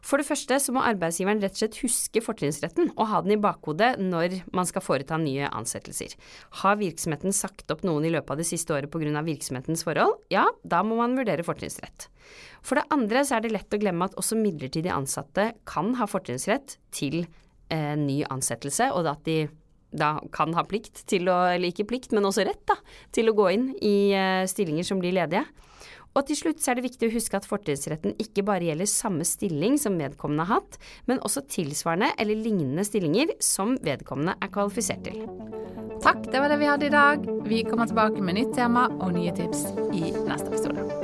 For 0.05 0.19
det 0.19 0.27
første 0.27 0.59
så 0.61 0.75
må 0.75 0.83
arbeidsgiveren 0.85 1.39
rett 1.41 1.55
og 1.55 1.63
slett 1.63 1.79
huske 1.85 2.25
fortrinnsretten 2.27 2.91
og 2.91 3.07
ha 3.13 3.23
den 3.23 3.37
i 3.37 3.41
bakhodet 3.41 3.95
når 4.03 4.41
man 4.51 4.67
skal 4.67 4.83
foreta 4.83 5.17
nye 5.23 5.47
ansettelser. 5.47 6.19
Har 6.65 6.83
virksomheten 6.83 7.33
sagt 7.33 7.71
opp 7.71 7.87
noen 7.87 8.11
i 8.11 8.13
løpet 8.13 8.35
av 8.35 8.43
det 8.43 8.51
siste 8.51 8.75
året 8.75 8.91
pga. 8.91 9.23
virksomhetens 9.23 9.87
forhold, 9.87 10.19
ja, 10.35 10.49
da 10.67 10.83
må 10.83 10.99
man 10.99 11.15
vurdere 11.15 11.47
fortrinnsrett. 11.47 12.11
For 12.67 12.83
det 12.83 12.89
andre 12.91 13.23
så 13.23 13.39
er 13.39 13.47
det 13.47 13.55
lett 13.55 13.79
å 13.79 13.81
glemme 13.81 14.11
at 14.11 14.19
også 14.19 14.43
midlertidig 14.43 14.91
ansatte 14.91 15.53
kan 15.71 15.95
ha 16.03 16.11
fortrinnsrett 16.11 16.81
til 16.91 17.29
eh, 17.71 17.95
ny 17.95 18.25
ansettelse, 18.27 18.91
og 18.91 19.07
at 19.07 19.23
de 19.31 19.45
da 19.95 20.17
kan 20.35 20.55
ha 20.59 20.65
plikt 20.69 21.05
til 21.11 21.31
å, 21.33 21.39
eller 21.55 21.71
ikke 21.71 21.89
plikt, 21.91 22.15
men 22.15 22.27
også 22.29 22.47
rett 22.49 22.63
da, 22.71 22.79
til 23.15 23.31
å 23.31 23.37
gå 23.37 23.51
inn 23.55 23.69
i 23.81 23.97
eh, 24.17 24.47
stillinger 24.51 24.87
som 24.87 25.03
blir 25.03 25.17
ledige. 25.17 25.47
Og 26.15 26.29
til 26.29 26.39
slutt 26.39 26.63
så 26.63 26.71
er 26.71 26.79
det 26.79 26.87
viktig 26.87 27.09
å 27.09 27.15
huske 27.15 27.39
at 27.39 27.47
fortrinnsretten 27.49 28.15
ikke 28.23 28.45
bare 28.47 28.69
gjelder 28.69 28.91
samme 28.91 29.27
stilling 29.27 29.79
som 29.83 29.99
vedkommende 29.99 30.47
har 30.47 30.61
hatt, 30.61 30.79
men 31.11 31.23
også 31.27 31.43
tilsvarende 31.51 32.13
eller 32.23 32.39
lignende 32.39 32.87
stillinger 32.87 33.35
som 33.43 33.75
vedkommende 33.83 34.37
er 34.39 34.53
kvalifisert 34.55 35.03
til. 35.09 35.25
Takk, 36.05 36.23
det 36.31 36.43
var 36.43 36.53
det 36.53 36.61
vi 36.63 36.71
hadde 36.71 36.87
i 36.87 36.95
dag. 36.95 37.27
Vi 37.49 37.65
kommer 37.67 37.91
tilbake 37.91 38.23
med 38.23 38.39
nytt 38.39 38.55
tema 38.55 38.87
og 39.01 39.17
nye 39.17 39.35
tips 39.35 39.67
i 39.95 40.13
neste 40.15 40.53
episode. 40.53 41.04